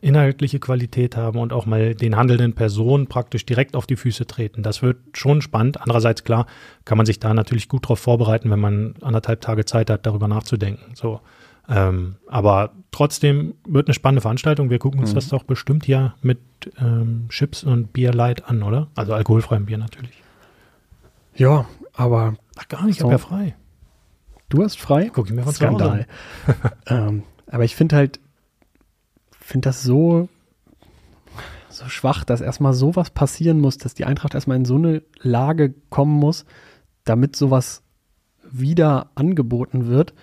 inhaltliche 0.02 0.60
Qualität 0.60 1.18
haben 1.18 1.40
und 1.40 1.52
auch 1.52 1.66
mal 1.66 1.94
den 1.94 2.16
handelnden 2.16 2.54
Personen 2.54 3.08
praktisch 3.08 3.46
direkt 3.46 3.76
auf 3.76 3.86
die 3.86 3.98
Füße 3.98 4.26
treten. 4.26 4.64
Das 4.64 4.82
wird 4.82 4.98
schon 5.14 5.42
spannend. 5.42 5.82
Andererseits, 5.82 6.24
klar, 6.24 6.48
kann 6.86 6.98
man 6.98 7.06
sich 7.06 7.20
da 7.20 7.34
natürlich 7.34 7.68
gut 7.68 7.88
drauf 7.88 8.00
vorbereiten, 8.00 8.50
wenn 8.50 8.60
man 8.60 8.96
anderthalb 9.02 9.42
Tage 9.42 9.66
Zeit 9.66 9.90
hat, 9.90 10.06
darüber 10.06 10.28
nachzudenken. 10.28 10.96
So. 10.96 11.20
Ähm, 11.68 12.16
aber 12.28 12.72
trotzdem 12.92 13.56
wird 13.68 13.88
eine 13.88 13.94
spannende 13.94 14.22
Veranstaltung. 14.22 14.70
Wir 14.70 14.80
gucken 14.80 15.00
uns 15.00 15.12
mhm. 15.12 15.16
das 15.16 15.30
doch 15.30 15.44
bestimmt 15.44 15.86
hier 15.86 16.16
mit 16.22 16.40
ähm, 16.80 17.26
Chips 17.30 17.64
und 17.64 17.92
Bier 17.92 18.14
Light 18.14 18.48
an, 18.48 18.64
oder? 18.64 18.88
Also 18.96 19.14
alkoholfreiem 19.14 19.66
Bier 19.66 19.78
natürlich. 19.78 20.24
Ja, 21.36 21.66
aber. 21.94 22.36
Ach, 22.58 22.68
gar 22.68 22.86
nicht, 22.86 23.00
so. 23.00 23.08
ich 23.08 23.14
habe 23.14 23.14
ja 23.14 23.18
frei. 23.18 23.56
Du 24.50 24.64
hast 24.64 24.80
frei? 24.80 25.10
Guck 25.12 25.28
ich 25.28 25.34
mir 25.34 25.44
von 25.44 25.54
Skandal. 25.54 26.08
ähm, 26.88 27.24
aber 27.48 27.64
ich 27.64 27.76
finde 27.76 27.96
halt, 27.96 28.20
finde 29.46 29.70
das 29.70 29.84
so, 29.84 30.30
so 31.70 31.88
schwach, 31.88 32.24
dass 32.24 32.42
erstmal 32.42 32.74
sowas 32.74 33.10
passieren 33.10 33.60
muss, 33.60 33.78
dass 33.78 33.94
die 33.94 34.06
Eintracht 34.06 34.34
erstmal 34.34 34.58
in 34.58 34.66
so 34.66 34.76
eine 34.76 35.04
Lage 35.22 35.74
kommen 35.90 36.14
muss, 36.14 36.46
damit 37.04 37.36
sowas 37.36 37.84
wieder 38.44 39.10
angeboten 39.16 39.88
wird 39.88 40.14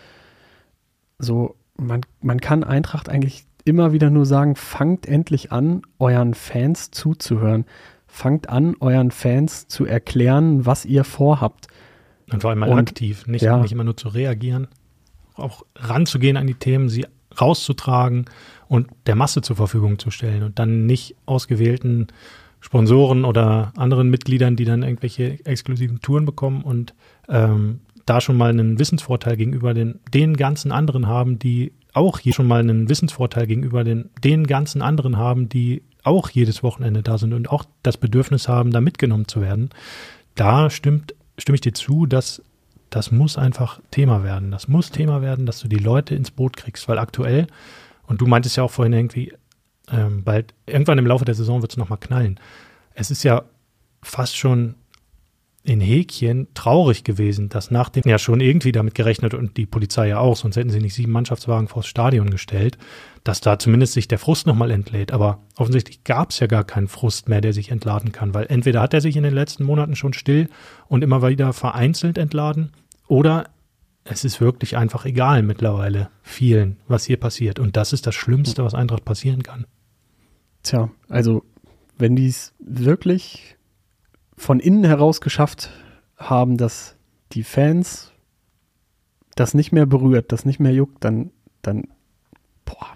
so, 1.22 1.56
man, 1.78 2.02
man 2.20 2.40
kann 2.40 2.64
Eintracht 2.64 3.08
eigentlich 3.08 3.44
immer 3.64 3.92
wieder 3.92 4.10
nur 4.10 4.26
sagen, 4.26 4.56
fangt 4.56 5.06
endlich 5.06 5.52
an, 5.52 5.82
euren 5.98 6.34
Fans 6.34 6.90
zuzuhören. 6.90 7.64
Fangt 8.06 8.48
an, 8.50 8.74
euren 8.80 9.10
Fans 9.10 9.68
zu 9.68 9.86
erklären, 9.86 10.66
was 10.66 10.84
ihr 10.84 11.04
vorhabt. 11.04 11.68
Und 12.30 12.42
vor 12.42 12.50
allem 12.50 12.58
mal 12.58 12.68
Und, 12.68 12.78
aktiv, 12.78 13.26
nicht, 13.26 13.42
ja. 13.42 13.58
nicht 13.58 13.72
immer 13.72 13.84
nur 13.84 13.96
zu 13.96 14.08
reagieren, 14.08 14.68
auch 15.34 15.64
ranzugehen 15.76 16.36
an 16.36 16.46
die 16.46 16.54
Themen, 16.54 16.88
sie 16.88 17.06
rauszutragen 17.40 18.26
und 18.68 18.88
der 19.06 19.14
Masse 19.14 19.42
zur 19.42 19.56
Verfügung 19.56 19.98
zu 19.98 20.10
stellen 20.10 20.42
und 20.42 20.58
dann 20.58 20.86
nicht 20.86 21.16
ausgewählten 21.26 22.08
Sponsoren 22.60 23.24
oder 23.24 23.72
anderen 23.76 24.08
Mitgliedern, 24.08 24.56
die 24.56 24.64
dann 24.64 24.82
irgendwelche 24.82 25.44
exklusiven 25.44 26.00
Touren 26.00 26.24
bekommen 26.24 26.62
und 26.62 26.94
ähm, 27.28 27.80
da 28.06 28.20
schon 28.20 28.36
mal 28.36 28.50
einen 28.50 28.78
Wissensvorteil 28.78 29.36
gegenüber 29.36 29.74
den, 29.74 30.00
den 30.14 30.36
ganzen 30.36 30.72
anderen 30.72 31.06
haben, 31.06 31.38
die 31.38 31.72
auch 31.92 32.18
hier 32.18 32.32
schon 32.32 32.46
mal 32.46 32.60
einen 32.60 32.88
Wissensvorteil 32.88 33.46
gegenüber 33.46 33.84
den, 33.84 34.10
den 34.24 34.46
ganzen 34.46 34.80
anderen 34.80 35.16
haben, 35.16 35.48
die 35.48 35.82
auch 36.04 36.30
jedes 36.30 36.62
Wochenende 36.62 37.02
da 37.02 37.18
sind 37.18 37.32
und 37.32 37.50
auch 37.50 37.64
das 37.82 37.96
Bedürfnis 37.96 38.48
haben, 38.48 38.70
da 38.70 38.80
mitgenommen 38.80 39.28
zu 39.28 39.40
werden. 39.40 39.70
Da 40.34 40.70
stimmt, 40.70 41.14
stimme 41.38 41.56
ich 41.56 41.60
dir 41.60 41.74
zu, 41.74 42.06
dass 42.06 42.42
das 42.94 43.10
muss 43.10 43.38
einfach 43.38 43.80
Thema 43.90 44.22
werden. 44.22 44.50
Das 44.50 44.68
muss 44.68 44.90
Thema 44.90 45.22
werden, 45.22 45.46
dass 45.46 45.60
du 45.60 45.68
die 45.68 45.78
Leute 45.78 46.14
ins 46.14 46.30
Boot 46.30 46.56
kriegst, 46.56 46.88
weil 46.88 46.98
aktuell, 46.98 47.46
und 48.06 48.20
du 48.20 48.26
meintest 48.26 48.56
ja 48.56 48.62
auch 48.62 48.70
vorhin 48.70 48.92
irgendwie, 48.92 49.32
ähm, 49.90 50.22
bald, 50.24 50.52
irgendwann 50.66 50.98
im 50.98 51.06
Laufe 51.06 51.24
der 51.24 51.34
Saison 51.34 51.62
wird 51.62 51.72
es 51.72 51.78
nochmal 51.78 51.98
knallen. 51.98 52.38
Es 52.92 53.10
ist 53.10 53.22
ja 53.22 53.44
fast 54.02 54.36
schon 54.36 54.74
in 55.64 55.80
Häkchen 55.80 56.48
traurig 56.54 57.04
gewesen, 57.04 57.48
dass 57.48 57.70
nach 57.70 57.88
dem 57.88 58.02
ja 58.04 58.18
schon 58.18 58.40
irgendwie 58.40 58.72
damit 58.72 58.94
gerechnet 58.94 59.32
und 59.32 59.56
die 59.56 59.66
Polizei 59.66 60.08
ja 60.08 60.18
auch, 60.18 60.36
sonst 60.36 60.56
hätten 60.56 60.70
sie 60.70 60.80
nicht 60.80 60.94
sieben 60.94 61.12
Mannschaftswagen 61.12 61.68
vors 61.68 61.86
Stadion 61.86 62.30
gestellt, 62.30 62.78
dass 63.22 63.40
da 63.40 63.58
zumindest 63.58 63.92
sich 63.92 64.08
der 64.08 64.18
Frust 64.18 64.48
nochmal 64.48 64.72
entlädt. 64.72 65.12
Aber 65.12 65.38
offensichtlich 65.56 66.02
gab 66.02 66.30
es 66.30 66.40
ja 66.40 66.48
gar 66.48 66.64
keinen 66.64 66.88
Frust 66.88 67.28
mehr, 67.28 67.40
der 67.40 67.52
sich 67.52 67.70
entladen 67.70 68.10
kann, 68.10 68.34
weil 68.34 68.46
entweder 68.48 68.80
hat 68.80 68.92
er 68.92 69.00
sich 69.00 69.16
in 69.16 69.22
den 69.22 69.34
letzten 69.34 69.62
Monaten 69.62 69.94
schon 69.94 70.14
still 70.14 70.48
und 70.88 71.04
immer 71.04 71.26
wieder 71.26 71.52
vereinzelt 71.52 72.18
entladen 72.18 72.72
oder 73.06 73.48
es 74.04 74.24
ist 74.24 74.40
wirklich 74.40 74.76
einfach 74.76 75.04
egal 75.04 75.44
mittlerweile 75.44 76.10
vielen, 76.22 76.78
was 76.88 77.04
hier 77.04 77.18
passiert. 77.18 77.60
Und 77.60 77.76
das 77.76 77.92
ist 77.92 78.04
das 78.06 78.16
Schlimmste, 78.16 78.64
was 78.64 78.74
Eintracht 78.74 79.04
passieren 79.04 79.44
kann. 79.44 79.66
Tja, 80.64 80.90
also 81.08 81.44
wenn 81.98 82.16
die 82.16 82.26
es 82.26 82.52
wirklich 82.58 83.56
von 84.36 84.60
innen 84.60 84.84
heraus 84.84 85.20
geschafft 85.20 85.70
haben, 86.16 86.56
dass 86.56 86.96
die 87.32 87.42
Fans 87.42 88.12
das 89.34 89.54
nicht 89.54 89.72
mehr 89.72 89.86
berührt, 89.86 90.32
das 90.32 90.44
nicht 90.44 90.60
mehr 90.60 90.72
juckt, 90.72 91.02
dann, 91.04 91.30
dann, 91.62 91.84
boah, 92.64 92.88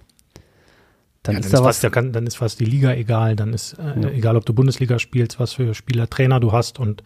dann, 1.23 1.35
ja, 1.35 1.41
ist, 1.41 1.53
dann, 1.53 1.61
ist 1.61 1.81
fast, 1.81 1.93
kann, 1.93 2.13
dann 2.13 2.27
ist 2.27 2.37
fast 2.37 2.61
die 2.61 2.65
Liga 2.65 2.93
egal, 2.93 3.37
dann 3.37 3.53
ist 3.53 3.75
äh, 3.75 4.01
ja. 4.01 4.09
egal, 4.11 4.37
ob 4.37 4.45
du 4.45 4.53
Bundesliga 4.53 4.99
spielst, 4.99 5.41
was 5.41 5.55
für 5.55 5.75
Spieler, 5.75 6.09
Trainer 6.09 6.41
du 6.41 6.53
hast 6.53 6.79
und 6.79 7.03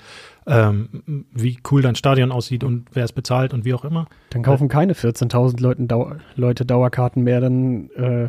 ähm, 0.47 1.27
wie 1.33 1.59
cool 1.71 1.83
dein 1.83 1.95
Stadion 1.95 2.33
aussieht 2.33 2.65
und 2.65 2.89
wer 2.93 3.05
es 3.05 3.13
bezahlt 3.13 3.55
und 3.55 3.65
wie 3.65 3.75
auch 3.75 3.85
immer. 3.85 4.07
Dann 4.31 4.43
kaufen 4.43 4.69
keine 4.69 4.95
14.000 4.95 5.87
Dau 5.87 6.13
Leute 6.35 6.65
Dauerkarten 6.65 7.23
mehr, 7.23 7.41
dann 7.41 7.91
äh, 7.91 8.29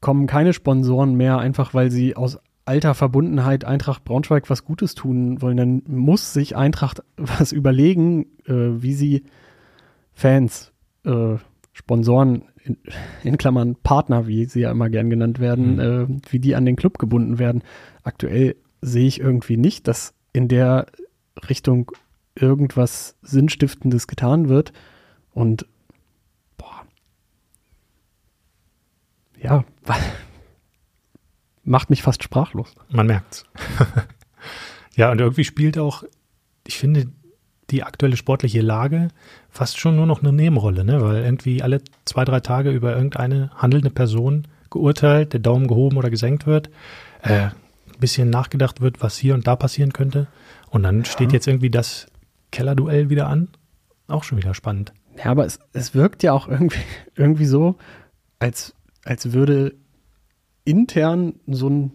kommen 0.00 0.26
keine 0.26 0.52
Sponsoren 0.52 1.14
mehr, 1.14 1.38
einfach 1.38 1.74
weil 1.74 1.90
sie 1.90 2.16
aus 2.16 2.38
alter 2.66 2.94
Verbundenheit 2.94 3.64
Eintracht 3.64 4.04
Braunschweig 4.04 4.50
was 4.50 4.64
Gutes 4.64 4.94
tun 4.94 5.40
wollen, 5.40 5.56
dann 5.56 5.82
muss 5.86 6.32
sich 6.32 6.56
Eintracht 6.56 7.02
was 7.16 7.52
überlegen, 7.52 8.26
äh, 8.46 8.82
wie 8.82 8.94
sie 8.94 9.24
Fans, 10.12 10.72
äh, 11.04 11.36
Sponsoren, 11.72 12.44
in, 12.64 12.78
in, 13.22 13.38
Klammern 13.38 13.76
Partner, 13.76 14.26
wie 14.26 14.46
sie 14.46 14.60
ja 14.60 14.72
immer 14.72 14.90
gern 14.90 15.08
genannt 15.08 15.38
werden, 15.38 15.74
mhm. 15.74 15.80
äh, 15.80 16.32
wie 16.32 16.40
die 16.40 16.56
an 16.56 16.64
den 16.64 16.74
Club 16.76 16.98
gebunden 16.98 17.38
werden. 17.38 17.62
Aktuell 18.02 18.56
sehe 18.80 19.06
ich 19.06 19.20
irgendwie 19.20 19.56
nicht, 19.56 19.86
dass 19.86 20.14
in 20.32 20.48
der 20.48 20.86
Richtung 21.48 21.92
irgendwas 22.34 23.16
Sinnstiftendes 23.22 24.06
getan 24.06 24.48
wird. 24.48 24.72
Und 25.32 25.66
boah, 26.56 26.82
ja, 29.40 29.64
macht 31.66 31.90
mich 31.90 32.02
fast 32.02 32.22
sprachlos. 32.22 32.74
Man 32.88 33.06
merkt's. 33.06 33.44
ja, 34.96 35.10
und 35.10 35.20
irgendwie 35.20 35.44
spielt 35.44 35.78
auch, 35.78 36.04
ich 36.66 36.78
finde, 36.78 37.08
die 37.70 37.82
aktuelle 37.82 38.16
sportliche 38.16 38.60
Lage 38.60 39.08
fast 39.50 39.78
schon 39.78 39.96
nur 39.96 40.06
noch 40.06 40.22
eine 40.22 40.32
Nebenrolle, 40.32 40.84
ne? 40.84 41.02
weil 41.02 41.24
irgendwie 41.24 41.62
alle 41.62 41.82
zwei, 42.04 42.24
drei 42.24 42.40
Tage 42.40 42.70
über 42.70 42.94
irgendeine 42.94 43.50
handelnde 43.56 43.90
Person 43.90 44.46
geurteilt, 44.70 45.32
der 45.32 45.40
Daumen 45.40 45.66
gehoben 45.66 45.96
oder 45.96 46.10
gesenkt 46.10 46.46
wird, 46.46 46.70
äh, 47.22 47.46
ein 47.46 47.52
bisschen 47.98 48.30
nachgedacht 48.30 48.80
wird, 48.80 49.02
was 49.02 49.16
hier 49.16 49.34
und 49.34 49.46
da 49.46 49.56
passieren 49.56 49.92
könnte. 49.92 50.28
Und 50.70 50.84
dann 50.84 50.98
ja. 50.98 51.04
steht 51.04 51.32
jetzt 51.32 51.48
irgendwie 51.48 51.70
das 51.70 52.06
Kellerduell 52.52 53.10
wieder 53.10 53.26
an. 53.26 53.48
Auch 54.06 54.22
schon 54.22 54.38
wieder 54.38 54.54
spannend. 54.54 54.92
Ja, 55.18 55.26
aber 55.26 55.46
es, 55.46 55.58
es 55.72 55.94
wirkt 55.94 56.22
ja 56.22 56.32
auch 56.32 56.46
irgendwie, 56.46 56.78
irgendwie 57.16 57.46
so, 57.46 57.76
als, 58.38 58.74
als 59.04 59.32
würde 59.32 59.74
intern 60.66 61.34
so 61.46 61.68
ein 61.68 61.92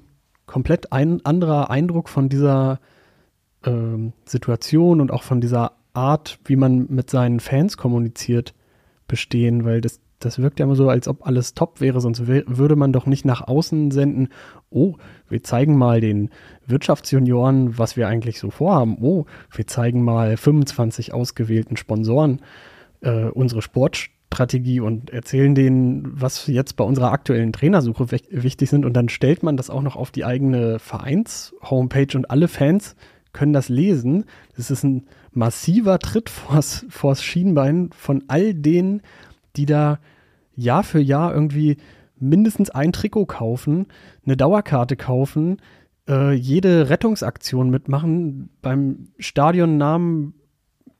komplett 0.48 0.92
ein 0.92 1.24
anderer 1.26 1.70
Eindruck 1.70 2.10
von 2.10 2.28
dieser 2.28 2.80
ähm, 3.64 4.14
Situation 4.26 5.00
und 5.00 5.12
auch 5.12 5.24
von 5.24 5.40
dieser 5.40 5.74
Art, 5.94 6.40
wie 6.46 6.56
man 6.56 6.88
mit 6.90 7.10
seinen 7.10 7.40
Fans 7.40 7.78
kommuniziert, 7.78 8.54
bestehen, 9.08 9.66
weil 9.66 9.82
das, 9.82 10.00
das 10.20 10.40
wirkt 10.40 10.60
ja 10.60 10.66
immer 10.66 10.76
so, 10.76 10.90
als 10.90 11.08
ob 11.08 11.28
alles 11.28 11.54
top 11.54 11.82
wäre, 11.82 12.00
sonst 12.00 12.28
würde 12.28 12.76
man 12.76 12.94
doch 12.94 13.06
nicht 13.06 13.26
nach 13.26 13.48
außen 13.48 13.92
senden, 13.92 14.30
oh, 14.70 14.96
wir 15.28 15.44
zeigen 15.44 15.78
mal 15.78 16.00
den 16.00 16.30
Wirtschaftsjunioren, 16.66 17.78
was 17.78 17.98
wir 17.98 18.08
eigentlich 18.08 18.40
so 18.40 18.50
vorhaben, 18.50 18.98
oh, 19.02 19.26
wir 19.54 19.68
zeigen 19.68 20.04
mal 20.04 20.38
25 20.38 21.14
ausgewählten 21.14 21.76
Sponsoren 21.76 22.42
äh, 23.02 23.26
unsere 23.26 23.62
Sport 23.62 23.98
Strategie 24.34 24.80
und 24.80 25.10
erzählen 25.10 25.54
denen, 25.56 26.10
was 26.10 26.48
jetzt 26.48 26.78
bei 26.78 26.86
unserer 26.86 27.12
aktuellen 27.12 27.52
Trainersuche 27.52 28.12
wichtig 28.12 28.70
sind. 28.70 28.86
Und 28.86 28.94
dann 28.94 29.10
stellt 29.10 29.44
man 29.44 29.58
das 29.58 29.70
auch 29.70 29.82
noch 29.82 29.98
auf 29.98 30.10
die 30.10 30.24
eigene 30.24 30.80
Vereins-Homepage 30.80 32.16
und 32.16 32.32
alle 32.32 32.48
Fans 32.48 32.96
können 33.34 33.52
das 33.52 33.68
lesen. 33.68 34.24
Das 34.56 34.72
ist 34.72 34.84
ein 34.84 35.06
massiver 35.34 36.00
Tritt 36.00 36.30
vors, 36.30 36.86
vors 36.90 37.22
Schienbein 37.22 37.90
von 37.94 38.24
all 38.28 38.54
denen, 38.54 39.02
die 39.58 39.66
da 39.66 40.00
Jahr 40.56 40.84
für 40.84 41.02
Jahr 41.02 41.34
irgendwie 41.34 41.78
mindestens 42.18 42.70
ein 42.70 42.94
Trikot 42.94 43.26
kaufen, 43.26 43.88
eine 44.26 44.38
Dauerkarte 44.38 44.96
kaufen, 44.96 45.58
äh, 46.08 46.32
jede 46.32 46.90
Rettungsaktion 46.90 47.70
mitmachen, 47.70 48.50
beim 48.62 49.10
Stadionnamen 49.20 50.36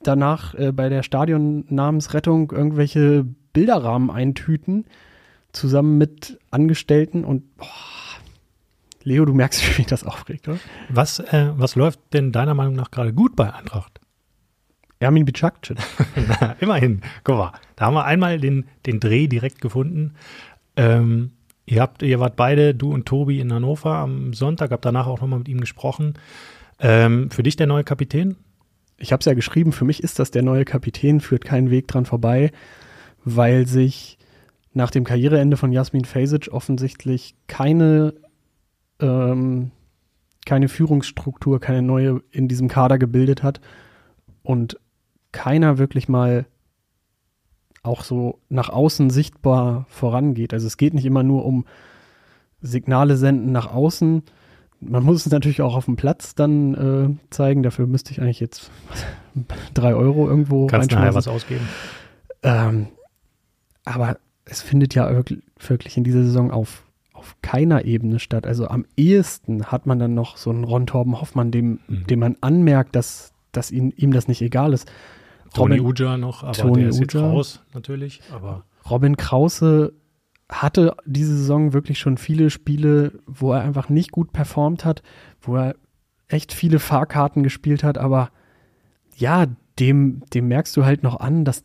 danach 0.04 0.54
äh, 0.56 0.72
bei 0.72 0.90
der 0.90 1.04
Stadionnamensrettung 1.04 2.52
irgendwelche 2.52 3.26
Bilderrahmen 3.54 4.10
eintüten, 4.10 4.86
zusammen 5.52 5.98
mit 5.98 6.40
Angestellten 6.50 7.26
und 7.26 7.44
oh, 7.60 7.66
Leo, 9.04 9.26
du 9.26 9.34
merkst, 9.34 9.62
wie 9.68 9.82
mich 9.82 9.88
das 9.88 10.04
aufregt, 10.04 10.48
oder? 10.48 10.60
Was, 10.90 11.20
äh, 11.20 11.52
was 11.56 11.76
läuft 11.76 12.00
denn 12.14 12.32
deiner 12.32 12.54
Meinung 12.54 12.76
nach 12.76 12.92
gerade 12.92 13.14
gut 13.14 13.36
bei 13.36 13.54
Eintracht? 13.54 14.00
Ermin 15.00 15.26
Bicakcic. 15.26 15.78
immerhin. 16.60 17.02
Guck 17.24 17.38
mal, 17.38 17.54
da 17.76 17.86
haben 17.86 17.96
wir 17.96 18.06
einmal 18.06 18.40
den, 18.40 18.66
den 18.86 19.00
Dreh 19.00 19.28
direkt 19.28 19.60
gefunden. 19.60 20.14
Ähm, 20.76 21.32
ihr, 21.66 21.82
habt, 21.82 22.04
ihr 22.04 22.20
wart 22.20 22.36
beide, 22.36 22.76
du 22.76 22.94
und 22.94 23.08
Tobi, 23.08 23.40
in 23.40 23.52
Hannover 23.52 23.96
am 23.96 24.34
Sonntag, 24.34 24.72
habt 24.72 24.86
danach 24.86 25.08
auch 25.08 25.20
nochmal 25.20 25.40
mit 25.40 25.50
ihm 25.50 25.60
gesprochen. 25.60 26.14
Ähm, 26.80 27.32
für 27.32 27.42
dich 27.42 27.56
der 27.56 27.68
neue 27.68 27.84
Kapitän? 27.84 28.36
Ich 29.02 29.12
habe 29.12 29.20
es 29.20 29.26
ja 29.26 29.34
geschrieben, 29.34 29.72
für 29.72 29.86
mich 29.86 30.04
ist 30.04 30.20
das 30.20 30.32
der 30.32 30.44
neue 30.44 30.64
Kapitän, 30.64 31.22
führt 31.22 31.44
keinen 31.44 31.72
Weg 31.72 31.88
dran 31.88 32.06
vorbei, 32.06 32.52
weil 33.24 33.66
sich 33.68 34.18
nach 34.74 34.92
dem 34.92 35.04
Karriereende 35.04 35.58
von 35.58 35.72
Jasmin 35.72 36.06
Fasic 36.06 36.50
offensichtlich 36.52 37.36
keine, 37.48 38.14
ähm, 39.00 39.72
keine 40.46 40.70
Führungsstruktur, 40.70 41.60
keine 41.60 41.82
neue 41.82 42.22
in 42.32 42.48
diesem 42.48 42.68
Kader 42.68 42.98
gebildet 42.98 43.44
hat 43.44 43.60
und 44.44 44.80
keiner 45.32 45.78
wirklich 45.78 46.08
mal 46.08 46.46
auch 47.84 48.04
so 48.04 48.40
nach 48.50 48.70
außen 48.70 49.10
sichtbar 49.10 49.86
vorangeht. 49.90 50.54
Also 50.54 50.68
es 50.68 50.78
geht 50.78 50.94
nicht 50.94 51.06
immer 51.06 51.24
nur 51.24 51.46
um 51.46 51.66
Signale 52.62 53.18
senden 53.18 53.52
nach 53.52 53.74
außen. 53.74 54.24
Man 54.82 55.04
muss 55.04 55.26
es 55.26 55.32
natürlich 55.32 55.62
auch 55.62 55.76
auf 55.76 55.86
dem 55.86 55.96
Platz 55.96 56.36
dann 56.36 56.74
äh, 56.74 57.30
zeigen. 57.30 57.64
Dafür 57.64 57.88
müsste 57.88 58.12
ich 58.12 58.22
eigentlich 58.22 58.40
jetzt 58.40 58.72
drei 59.74 59.94
Euro 59.94 60.28
irgendwo 60.28 60.68
Kannst 60.68 60.92
nachher 60.92 61.14
was 61.14 61.28
ausgeben. 61.28 61.68
Ähm, 62.44 62.88
aber 63.86 64.18
es 64.46 64.62
findet 64.62 64.96
ja 64.96 65.10
wirklich, 65.14 65.98
in 65.98 66.04
dieser 66.04 66.24
Saison 66.24 66.52
auf, 66.52 66.84
auf 67.14 67.36
keiner 67.42 67.86
Ebene 67.86 68.20
statt. 68.20 68.46
Also 68.48 68.68
am 68.68 68.86
ehesten 68.98 69.66
hat 69.66 69.86
man 69.86 70.00
dann 70.00 70.14
noch 70.14 70.38
so 70.38 70.50
einen 70.50 70.64
Ron 70.64 70.88
Torben 70.88 71.22
Hoffmann, 71.22 71.52
dem, 71.52 71.80
mhm. 71.88 72.08
dem 72.08 72.20
man 72.20 72.38
anmerkt, 72.42 72.96
dass, 72.96 73.34
dass 73.52 73.72
ihn, 73.72 73.92
ihm 73.96 74.12
das 74.12 74.28
nicht 74.28 74.42
egal 74.42 74.74
ist. 74.74 74.92
Toni 75.54 75.80
Uja 75.80 76.18
noch, 76.18 76.44
aber 76.44 76.54
Tony 76.54 76.82
der 76.82 76.90
ist 76.90 77.16
Uja. 77.16 77.22
raus 77.22 77.62
natürlich. 77.74 78.22
Aber 78.34 78.64
Robin 78.90 79.18
Krause 79.18 79.94
hatte 80.52 80.96
diese 81.06 81.36
Saison 81.36 81.74
wirklich 81.74 81.98
schon 81.98 82.18
viele 82.18 82.50
Spiele, 82.50 83.20
wo 83.26 83.54
er 83.54 83.62
einfach 83.62 83.90
nicht 83.90 84.12
gut 84.12 84.34
performt 84.34 84.86
hat, 84.86 85.02
wo 85.42 85.56
er 85.56 85.76
echt 86.28 86.54
viele 86.54 86.80
Fahrkarten 86.80 87.44
gespielt 87.44 87.84
hat, 87.84 87.98
aber 87.98 88.30
ja, 89.16 89.48
dem, 89.80 90.24
dem 90.34 90.48
merkst 90.48 90.76
du 90.76 90.86
halt 90.86 91.04
noch 91.04 91.20
an, 91.20 91.46
dass, 91.46 91.64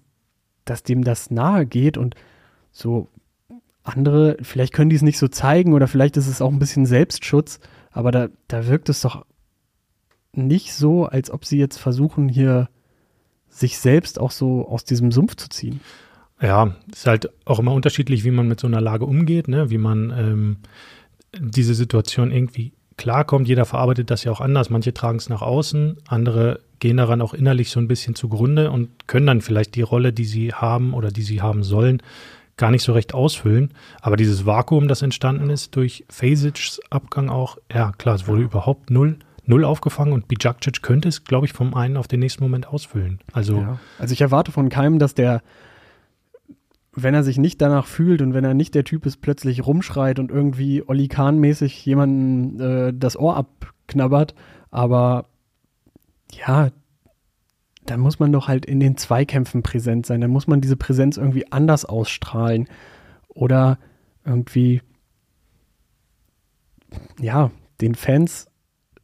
dass 0.64 0.82
dem 0.82 1.04
das 1.04 1.30
nahe 1.30 1.66
geht 1.66 1.98
und 1.98 2.14
so 2.70 3.08
andere, 3.82 4.36
vielleicht 4.42 4.72
können 4.72 4.90
die 4.90 4.96
es 4.96 5.02
nicht 5.02 5.18
so 5.18 5.28
zeigen 5.28 5.72
oder 5.72 5.88
vielleicht 5.88 6.16
ist 6.16 6.26
es 6.26 6.42
auch 6.42 6.50
ein 6.50 6.58
bisschen 6.58 6.86
Selbstschutz, 6.86 7.60
aber 7.90 8.10
da, 8.10 8.28
da 8.48 8.66
wirkt 8.66 8.88
es 8.88 9.00
doch 9.00 9.24
nicht 10.32 10.74
so, 10.74 11.06
als 11.06 11.30
ob 11.30 11.44
sie 11.44 11.58
jetzt 11.58 11.78
versuchen, 11.78 12.28
hier 12.28 12.68
sich 13.48 13.78
selbst 13.78 14.20
auch 14.20 14.30
so 14.30 14.68
aus 14.68 14.84
diesem 14.84 15.12
Sumpf 15.12 15.36
zu 15.36 15.48
ziehen. 15.48 15.80
Ja, 16.40 16.76
ist 16.92 17.06
halt 17.06 17.30
auch 17.44 17.58
immer 17.58 17.72
unterschiedlich, 17.72 18.24
wie 18.24 18.30
man 18.30 18.46
mit 18.48 18.60
so 18.60 18.66
einer 18.66 18.80
Lage 18.80 19.06
umgeht, 19.06 19.48
ne? 19.48 19.70
wie 19.70 19.78
man 19.78 20.10
ähm, 20.10 20.56
diese 21.38 21.74
Situation 21.74 22.30
irgendwie 22.30 22.72
klarkommt. 22.96 23.48
Jeder 23.48 23.64
verarbeitet 23.64 24.10
das 24.10 24.24
ja 24.24 24.32
auch 24.32 24.40
anders. 24.40 24.70
Manche 24.70 24.92
tragen 24.92 25.18
es 25.18 25.28
nach 25.28 25.42
außen, 25.42 25.98
andere 26.06 26.60
gehen 26.78 26.98
daran 26.98 27.22
auch 27.22 27.34
innerlich 27.34 27.70
so 27.70 27.80
ein 27.80 27.88
bisschen 27.88 28.14
zugrunde 28.14 28.70
und 28.70 29.06
können 29.06 29.26
dann 29.26 29.40
vielleicht 29.40 29.74
die 29.74 29.82
Rolle, 29.82 30.12
die 30.12 30.24
sie 30.24 30.52
haben 30.52 30.92
oder 30.92 31.10
die 31.10 31.22
sie 31.22 31.40
haben 31.40 31.62
sollen, 31.62 32.02
gar 32.56 32.70
nicht 32.70 32.82
so 32.82 32.92
recht 32.92 33.14
ausfüllen. 33.14 33.72
Aber 34.00 34.16
dieses 34.16 34.46
Vakuum, 34.46 34.88
das 34.88 35.02
entstanden 35.02 35.50
ist 35.50 35.76
durch 35.76 36.04
Fasic's 36.08 36.80
Abgang 36.90 37.28
auch, 37.28 37.58
ja 37.72 37.92
klar, 37.92 38.14
es 38.14 38.26
wurde 38.26 38.42
überhaupt 38.42 38.90
null, 38.90 39.18
null 39.44 39.64
aufgefangen 39.64 40.12
und 40.12 40.28
Bijakcic 40.28 40.82
könnte 40.82 41.08
es, 41.08 41.24
glaube 41.24 41.46
ich, 41.46 41.52
vom 41.52 41.74
einen 41.74 41.96
auf 41.96 42.08
den 42.08 42.20
nächsten 42.20 42.42
Moment 42.42 42.68
ausfüllen. 42.68 43.20
Also 43.32 43.58
Ja. 43.58 43.78
Also 43.98 44.12
ich 44.12 44.20
erwarte 44.20 44.52
von 44.52 44.68
keinem, 44.68 44.98
dass 44.98 45.14
der, 45.14 45.42
wenn 46.96 47.14
er 47.14 47.22
sich 47.22 47.36
nicht 47.36 47.60
danach 47.60 47.86
fühlt 47.86 48.22
und 48.22 48.32
wenn 48.32 48.44
er 48.44 48.54
nicht 48.54 48.74
der 48.74 48.84
Typ 48.84 49.04
ist, 49.04 49.20
plötzlich 49.20 49.66
rumschreit 49.66 50.18
und 50.18 50.30
irgendwie 50.30 50.82
Olli 50.86 51.08
Kahn-mäßig 51.08 51.84
jemanden 51.84 52.58
äh, 52.58 52.92
das 52.94 53.18
Ohr 53.18 53.36
abknabbert. 53.36 54.34
Aber 54.70 55.26
ja, 56.32 56.70
dann 57.84 58.00
muss 58.00 58.18
man 58.18 58.32
doch 58.32 58.48
halt 58.48 58.64
in 58.64 58.80
den 58.80 58.96
Zweikämpfen 58.96 59.62
präsent 59.62 60.06
sein. 60.06 60.22
Dann 60.22 60.30
muss 60.30 60.46
man 60.46 60.62
diese 60.62 60.76
Präsenz 60.76 61.18
irgendwie 61.18 61.52
anders 61.52 61.84
ausstrahlen. 61.84 62.66
Oder 63.28 63.78
irgendwie, 64.24 64.80
ja, 67.20 67.50
den 67.82 67.94
Fans 67.94 68.46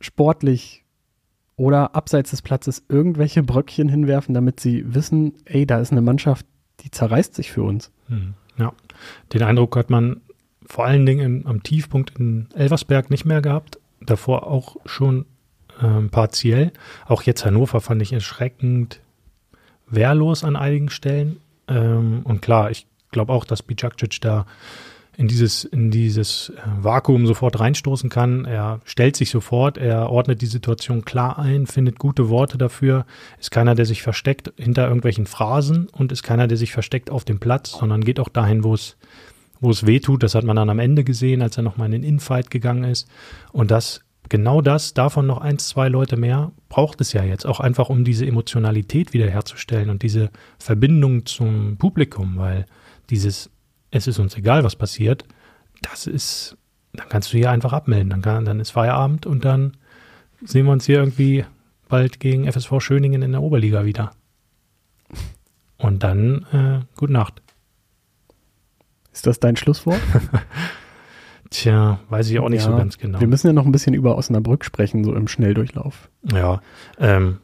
sportlich 0.00 0.83
oder 1.57 1.94
abseits 1.94 2.31
des 2.31 2.40
Platzes 2.40 2.83
irgendwelche 2.88 3.42
Bröckchen 3.42 3.88
hinwerfen, 3.88 4.35
damit 4.35 4.61
sie 4.61 4.94
wissen, 4.94 5.35
ey, 5.44 5.66
da 5.66 5.78
ist 5.78 5.92
eine 5.92 6.00
Mannschaft, 6.00 6.46
die 6.83 6.90
zerreißt 6.90 7.35
sich 7.35 7.53
für 7.53 7.62
uns. 7.62 7.90
Hm, 8.09 8.35
Ja, 8.59 8.73
den 9.33 9.42
Eindruck 9.42 9.77
hat 9.77 9.90
man 9.90 10.21
vor 10.66 10.85
allen 10.85 11.07
Dingen 11.07 11.40
im, 11.40 11.47
am 11.47 11.62
Tiefpunkt 11.62 12.18
in 12.18 12.49
Elversberg 12.55 13.11
nicht 13.11 13.25
mehr 13.25 13.42
gehabt. 13.42 13.79
Davor 14.01 14.47
auch 14.47 14.77
schon 14.87 15.27
ähm, 15.81 16.11
partiell. 16.11 16.73
Auch 17.07 17.23
jetzt 17.23 17.45
Hannover 17.45 17.81
fand 17.81 18.03
ich 18.03 18.12
erschreckend 18.12 19.01
wehrlos 19.88 20.45
an 20.45 20.57
einigen 20.57 20.90
Stellen. 20.90 21.38
Ähm, 21.68 22.21
und 22.25 22.42
klar, 22.42 22.71
ich 22.71 22.87
glaube 23.11 23.33
auch, 23.33 23.45
dass 23.45 23.62
Bijakcic 23.62 24.21
da 24.21 24.47
in 25.16 25.29
dieses, 25.29 25.64
in 25.64 25.90
dieses 25.90 26.51
äh, 26.51 26.62
Vakuum 26.81 27.27
sofort 27.27 27.61
reinstoßen 27.61 28.09
kann. 28.09 28.44
Er 28.44 28.81
stellt 28.85 29.16
sich 29.16 29.31
sofort, 29.31 29.77
er 29.77 30.11
ordnet 30.11 30.40
die 30.40 30.46
Situation 30.46 31.05
klar 31.05 31.38
ein, 31.38 31.66
findet 31.66 31.98
gute 31.98 32.29
Worte 32.29 32.57
dafür, 32.57 33.05
ist 33.38 33.51
keiner, 33.51 33.75
der 33.75 33.85
sich 33.85 34.03
versteckt 34.03 34.53
hinter 34.57 34.87
irgendwelchen 34.87 35.27
Phrasen 35.27 35.88
und 35.88 36.12
ist 36.12 36.22
keiner, 36.22 36.46
der 36.46 36.57
sich 36.57 36.72
versteckt 36.72 37.11
auf 37.11 37.25
dem 37.25 37.40
Platz, 37.40 37.72
sondern 37.72 38.03
geht 38.03 38.20
auch 38.20 38.31
dahin, 38.31 38.64
wo 38.64 38.72
es, 38.72 38.96
wo 39.61 39.70
es 39.70 39.87
weh 39.87 40.01
tut. 40.01 40.22
Das 40.22 40.35
hat 40.35 40.44
man 40.44 40.57
dann 40.57 40.70
am 40.70 40.79
Ende 40.79 41.05
gesehen, 41.05 41.42
als 41.42 41.59
er 41.59 41.62
nochmal 41.62 41.87
in 41.87 42.03
den 42.03 42.05
Infight 42.05 42.51
gegangen 42.51 42.85
ist. 42.85 43.07
Und 43.53 43.70
das, 43.70 44.01
genau 44.31 44.62
das, 44.62 44.94
davon 44.94 45.27
noch 45.27 45.42
eins, 45.42 45.68
zwei 45.68 45.88
Leute 45.88 46.16
mehr, 46.16 46.53
braucht 46.70 47.03
es 47.03 47.12
ja 47.12 47.22
jetzt 47.22 47.44
auch 47.44 47.61
einfach, 47.61 47.90
um 47.90 48.03
diese 48.03 48.25
Emotionalität 48.25 49.12
wiederherzustellen 49.12 49.90
und 49.90 50.03
diese 50.03 50.31
Verbindung 50.59 51.27
zum 51.27 51.77
Publikum, 51.77 52.38
weil 52.38 52.64
dieses 53.11 53.51
es 53.92 54.09
ist 54.09 54.18
uns 54.18 54.37
egal, 54.37 54.64
was 54.64 54.74
passiert, 54.74 55.24
das 55.83 56.07
ist, 56.09 56.57
dann 56.92 57.09
kannst 57.09 57.33
du 57.33 57.37
hier 57.37 57.50
einfach 57.50 57.72
abmelden. 57.72 58.11
Dann, 58.11 58.22
kann, 58.22 58.44
dann 58.44 58.59
ist 58.59 58.70
Feierabend 58.70 59.26
und 59.26 59.44
dann 59.44 59.76
sehen 60.44 60.66
wir 60.66 60.72
uns 60.72 60.87
hier 60.87 60.98
irgendwie 60.98 61.44
bald 61.88 62.18
gegen 62.18 62.50
FSV 62.50 62.81
Schöningen 62.81 63.22
in 63.22 63.33
der 63.33 63.42
Oberliga 63.42 63.85
wieder. 63.85 64.12
Und 65.76 66.02
dann, 66.02 66.46
äh, 66.52 66.85
gute 66.96 67.12
Nacht. 67.12 67.42
Ist 69.12 69.26
das 69.26 69.38
dein 69.38 69.57
Schlusswort? 69.57 70.00
Tja, 71.50 72.00
weiß 72.09 72.31
ich 72.31 72.38
auch 72.38 72.48
nicht 72.48 72.62
so 72.62 72.70
Ja, 72.70 72.78
ganz 72.78 72.96
genau. 72.96 73.20
Wir 73.20 73.26
müssen 73.26 73.46
ja 73.46 73.52
noch 73.52 73.66
ein 73.66 73.72
bisschen 73.72 73.92
über 73.92 74.16
Osnabrück 74.16 74.64
sprechen, 74.64 75.05
so 75.05 75.14
im 75.14 75.28
Schnelldurchlauf. 75.28 76.09
Ja, 76.33 76.62
ähm, 76.98 77.38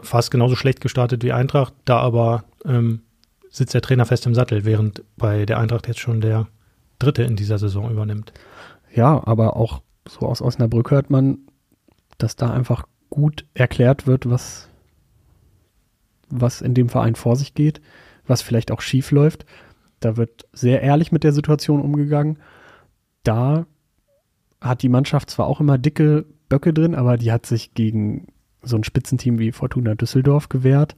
fast 0.00 0.30
genauso 0.30 0.54
schlecht 0.54 0.80
gestartet 0.80 1.24
wie 1.24 1.32
Eintracht, 1.32 1.74
da 1.84 1.98
aber 1.98 2.44
ähm, 2.64 3.00
sitzt 3.56 3.72
der 3.72 3.80
Trainer 3.80 4.04
fest 4.04 4.26
im 4.26 4.34
Sattel, 4.34 4.66
während 4.66 5.02
bei 5.16 5.46
der 5.46 5.58
Eintracht 5.58 5.88
jetzt 5.88 6.00
schon 6.00 6.20
der 6.20 6.46
Dritte 6.98 7.22
in 7.22 7.36
dieser 7.36 7.58
Saison 7.58 7.90
übernimmt. 7.90 8.34
Ja, 8.94 9.26
aber 9.26 9.56
auch 9.56 9.80
so 10.06 10.20
aus 10.26 10.42
Osnabrück 10.42 10.90
hört 10.90 11.08
man, 11.08 11.38
dass 12.18 12.36
da 12.36 12.50
einfach 12.50 12.86
gut 13.08 13.46
erklärt 13.54 14.06
wird, 14.06 14.28
was, 14.28 14.68
was 16.28 16.60
in 16.60 16.74
dem 16.74 16.90
Verein 16.90 17.14
vor 17.14 17.36
sich 17.36 17.54
geht, 17.54 17.80
was 18.26 18.42
vielleicht 18.42 18.70
auch 18.70 18.82
schief 18.82 19.10
läuft. 19.10 19.46
Da 20.00 20.18
wird 20.18 20.46
sehr 20.52 20.82
ehrlich 20.82 21.10
mit 21.10 21.24
der 21.24 21.32
Situation 21.32 21.80
umgegangen. 21.80 22.38
Da 23.22 23.64
hat 24.60 24.82
die 24.82 24.90
Mannschaft 24.90 25.30
zwar 25.30 25.46
auch 25.46 25.60
immer 25.60 25.78
dicke 25.78 26.26
Böcke 26.50 26.74
drin, 26.74 26.94
aber 26.94 27.16
die 27.16 27.32
hat 27.32 27.46
sich 27.46 27.72
gegen 27.72 28.26
so 28.62 28.76
ein 28.76 28.84
Spitzenteam 28.84 29.38
wie 29.38 29.52
Fortuna 29.52 29.94
Düsseldorf 29.94 30.50
gewehrt. 30.50 30.94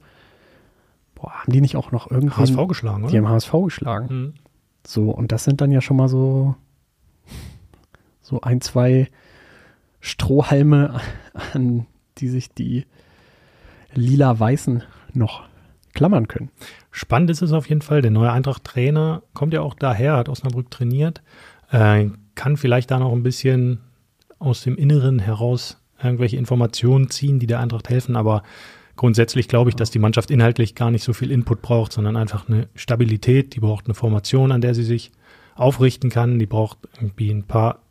Boah, 1.19 1.31
haben 1.31 1.51
die 1.51 1.61
nicht 1.61 1.75
auch 1.75 1.91
noch 1.91 2.09
irgendwie. 2.09 2.35
HSV 2.35 2.67
geschlagen, 2.67 3.03
oder? 3.03 3.11
Die 3.11 3.17
haben 3.17 3.27
HSV 3.27 3.51
geschlagen. 3.65 4.09
Hm. 4.09 4.33
So, 4.85 5.11
und 5.11 5.31
das 5.31 5.43
sind 5.43 5.61
dann 5.61 5.71
ja 5.71 5.81
schon 5.81 5.97
mal 5.97 6.07
so, 6.07 6.55
so 8.21 8.41
ein, 8.41 8.61
zwei 8.61 9.09
Strohhalme, 9.99 10.99
an 11.53 11.85
die 12.17 12.29
sich 12.29 12.53
die 12.53 12.85
lila-weißen 13.93 14.83
noch 15.13 15.43
klammern 15.93 16.27
können. 16.27 16.51
Spannend 16.91 17.29
ist 17.29 17.41
es 17.41 17.51
auf 17.51 17.67
jeden 17.67 17.81
Fall. 17.81 18.01
Der 18.01 18.11
neue 18.11 18.31
Eintracht-Trainer 18.31 19.23
kommt 19.33 19.53
ja 19.53 19.61
auch 19.61 19.73
daher, 19.73 20.15
hat 20.15 20.29
Osnabrück 20.29 20.71
trainiert, 20.71 21.21
äh, 21.71 22.07
kann 22.35 22.57
vielleicht 22.57 22.91
da 22.91 22.99
noch 22.99 23.11
ein 23.11 23.23
bisschen 23.23 23.79
aus 24.37 24.61
dem 24.61 24.77
Inneren 24.77 25.19
heraus 25.19 25.81
irgendwelche 26.01 26.37
Informationen 26.37 27.09
ziehen, 27.09 27.39
die 27.39 27.47
der 27.47 27.59
Eintracht 27.59 27.89
helfen. 27.89 28.15
Aber 28.15 28.43
grundsätzlich 28.99 29.47
glaube 29.47 29.69
ich, 29.69 29.77
dass 29.77 29.91
die 29.91 29.99
Mannschaft 29.99 30.29
inhaltlich 30.29 30.75
gar 30.75 30.91
nicht 30.91 31.05
so 31.05 31.13
viel 31.13 31.31
Input 31.31 31.61
braucht, 31.61 31.93
sondern 31.93 32.17
einfach 32.17 32.49
eine 32.49 32.67
Stabilität. 32.75 33.55
Die 33.55 33.61
braucht 33.61 33.85
eine 33.85 33.93
Formation, 33.93 34.51
an 34.51 34.59
der 34.59 34.75
sie 34.75 34.83
sich 34.83 35.13
aufrichten 35.55 36.09
kann. 36.09 36.37
Die 36.37 36.45
braucht 36.45 36.79
irgendwie 36.97 37.31
ein 37.31 37.43
paar 37.43 37.81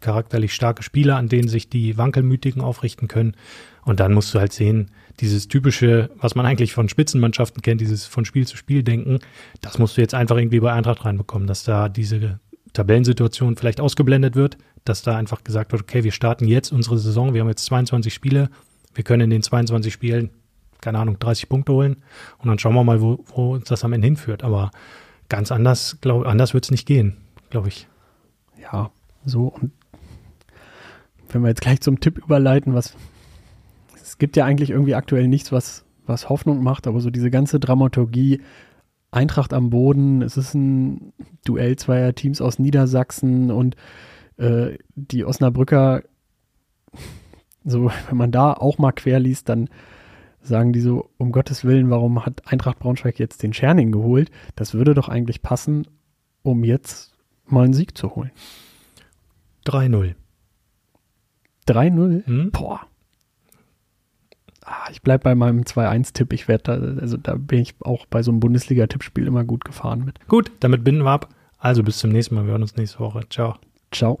charakterlich 0.00 0.52
starke 0.52 0.82
Spieler, 0.82 1.18
an 1.18 1.28
denen 1.28 1.46
sich 1.46 1.68
die 1.70 1.96
Wankelmütigen 1.96 2.62
aufrichten 2.62 3.06
können. 3.06 3.36
Und 3.84 4.00
dann 4.00 4.12
musst 4.12 4.34
du 4.34 4.40
halt 4.40 4.52
sehen, 4.52 4.90
dieses 5.20 5.46
typische, 5.46 6.10
was 6.16 6.34
man 6.34 6.46
eigentlich 6.46 6.74
von 6.74 6.88
Spitzenmannschaften 6.88 7.62
kennt, 7.62 7.80
dieses 7.80 8.04
von 8.04 8.24
Spiel 8.24 8.44
zu 8.44 8.56
Spiel 8.56 8.82
denken, 8.82 9.20
das 9.60 9.78
musst 9.78 9.96
du 9.96 10.00
jetzt 10.00 10.14
einfach 10.14 10.36
irgendwie 10.36 10.58
bei 10.58 10.72
Eintracht 10.72 11.04
reinbekommen, 11.04 11.46
dass 11.46 11.62
da 11.62 11.88
diese 11.88 12.40
Tabellensituation 12.72 13.54
vielleicht 13.54 13.80
ausgeblendet 13.80 14.34
wird. 14.34 14.58
dass 14.84 15.02
da 15.02 15.16
einfach 15.16 15.44
gesagt 15.44 15.70
wird, 15.70 15.82
okay, 15.82 16.02
wir 16.04 16.12
starten 16.12 16.46
jetzt 16.46 16.72
unsere 16.72 16.98
Saison, 16.98 17.34
wir 17.34 17.40
haben 17.40 17.48
jetzt 17.48 17.64
22 17.66 18.12
Spiele, 18.12 18.50
wir 18.94 19.04
können 19.04 19.22
in 19.22 19.30
den 19.30 19.42
22 19.42 19.92
Spielen, 19.92 20.30
keine 20.86 21.00
Ahnung, 21.00 21.18
30 21.18 21.48
Punkte 21.48 21.72
holen 21.72 21.96
und 22.38 22.46
dann 22.46 22.60
schauen 22.60 22.76
wir 22.76 22.84
mal, 22.84 23.02
wo, 23.02 23.18
wo 23.34 23.54
uns 23.54 23.64
das 23.64 23.82
am 23.82 23.92
Ende 23.92 24.06
hinführt. 24.06 24.44
Aber 24.44 24.70
ganz 25.28 25.50
anders, 25.50 25.98
glaube 26.00 26.28
anders 26.28 26.54
wird 26.54 26.62
es 26.62 26.70
nicht 26.70 26.86
gehen, 26.86 27.16
glaube 27.50 27.66
ich. 27.66 27.88
Ja, 28.62 28.92
so 29.24 29.48
und 29.48 29.72
wenn 31.28 31.42
wir 31.42 31.48
jetzt 31.48 31.60
gleich 31.60 31.80
zum 31.80 31.98
Tipp 31.98 32.18
überleiten, 32.18 32.72
was 32.72 32.94
es 34.00 34.16
gibt 34.18 34.36
ja 34.36 34.44
eigentlich 34.44 34.70
irgendwie 34.70 34.94
aktuell 34.94 35.26
nichts, 35.26 35.50
was, 35.50 35.84
was 36.06 36.28
Hoffnung 36.28 36.62
macht, 36.62 36.86
aber 36.86 37.00
so 37.00 37.10
diese 37.10 37.32
ganze 37.32 37.58
Dramaturgie, 37.58 38.40
Eintracht 39.10 39.52
am 39.52 39.70
Boden, 39.70 40.22
es 40.22 40.36
ist 40.36 40.54
ein 40.54 41.12
Duell 41.44 41.74
zweier 41.74 42.14
Teams 42.14 42.40
aus 42.40 42.60
Niedersachsen 42.60 43.50
und 43.50 43.74
äh, 44.36 44.78
die 44.94 45.24
Osnabrücker, 45.24 46.04
so 47.64 47.90
wenn 48.08 48.16
man 48.16 48.30
da 48.30 48.52
auch 48.52 48.78
mal 48.78 48.92
quer 48.92 49.18
liest, 49.18 49.48
dann 49.48 49.68
sagen 50.46 50.72
die 50.72 50.80
so, 50.80 51.10
um 51.18 51.32
Gottes 51.32 51.64
Willen, 51.64 51.90
warum 51.90 52.24
hat 52.24 52.42
Eintracht 52.46 52.78
Braunschweig 52.78 53.18
jetzt 53.18 53.42
den 53.42 53.52
Scherning 53.52 53.92
geholt? 53.92 54.30
Das 54.54 54.74
würde 54.74 54.94
doch 54.94 55.08
eigentlich 55.08 55.42
passen, 55.42 55.86
um 56.42 56.64
jetzt 56.64 57.14
mal 57.46 57.64
einen 57.64 57.74
Sieg 57.74 57.96
zu 57.96 58.14
holen. 58.14 58.30
3-0. 59.66 60.14
3-0? 61.68 62.26
Hm? 62.26 62.50
Boah. 62.52 62.86
Ah, 64.64 64.88
ich 64.90 65.02
bleibe 65.02 65.24
bei 65.24 65.34
meinem 65.34 65.60
2-1-Tipp. 65.62 66.32
Ich 66.32 66.48
werde 66.48 66.64
da, 66.64 67.00
also 67.00 67.16
da 67.16 67.36
bin 67.36 67.60
ich 67.60 67.74
auch 67.80 68.06
bei 68.06 68.22
so 68.22 68.32
einem 68.32 68.40
Bundesliga-Tippspiel 68.40 69.26
immer 69.26 69.44
gut 69.44 69.64
gefahren 69.64 70.04
mit. 70.04 70.26
Gut, 70.26 70.50
damit 70.60 70.82
binden 70.82 71.04
wir 71.04 71.10
ab. 71.10 71.28
Also 71.58 71.82
bis 71.82 71.98
zum 71.98 72.10
nächsten 72.10 72.34
Mal. 72.34 72.44
Wir 72.44 72.52
hören 72.52 72.62
uns 72.62 72.76
nächste 72.76 72.98
Woche. 72.98 73.22
Ciao. 73.28 73.56
Ciao. 73.92 74.20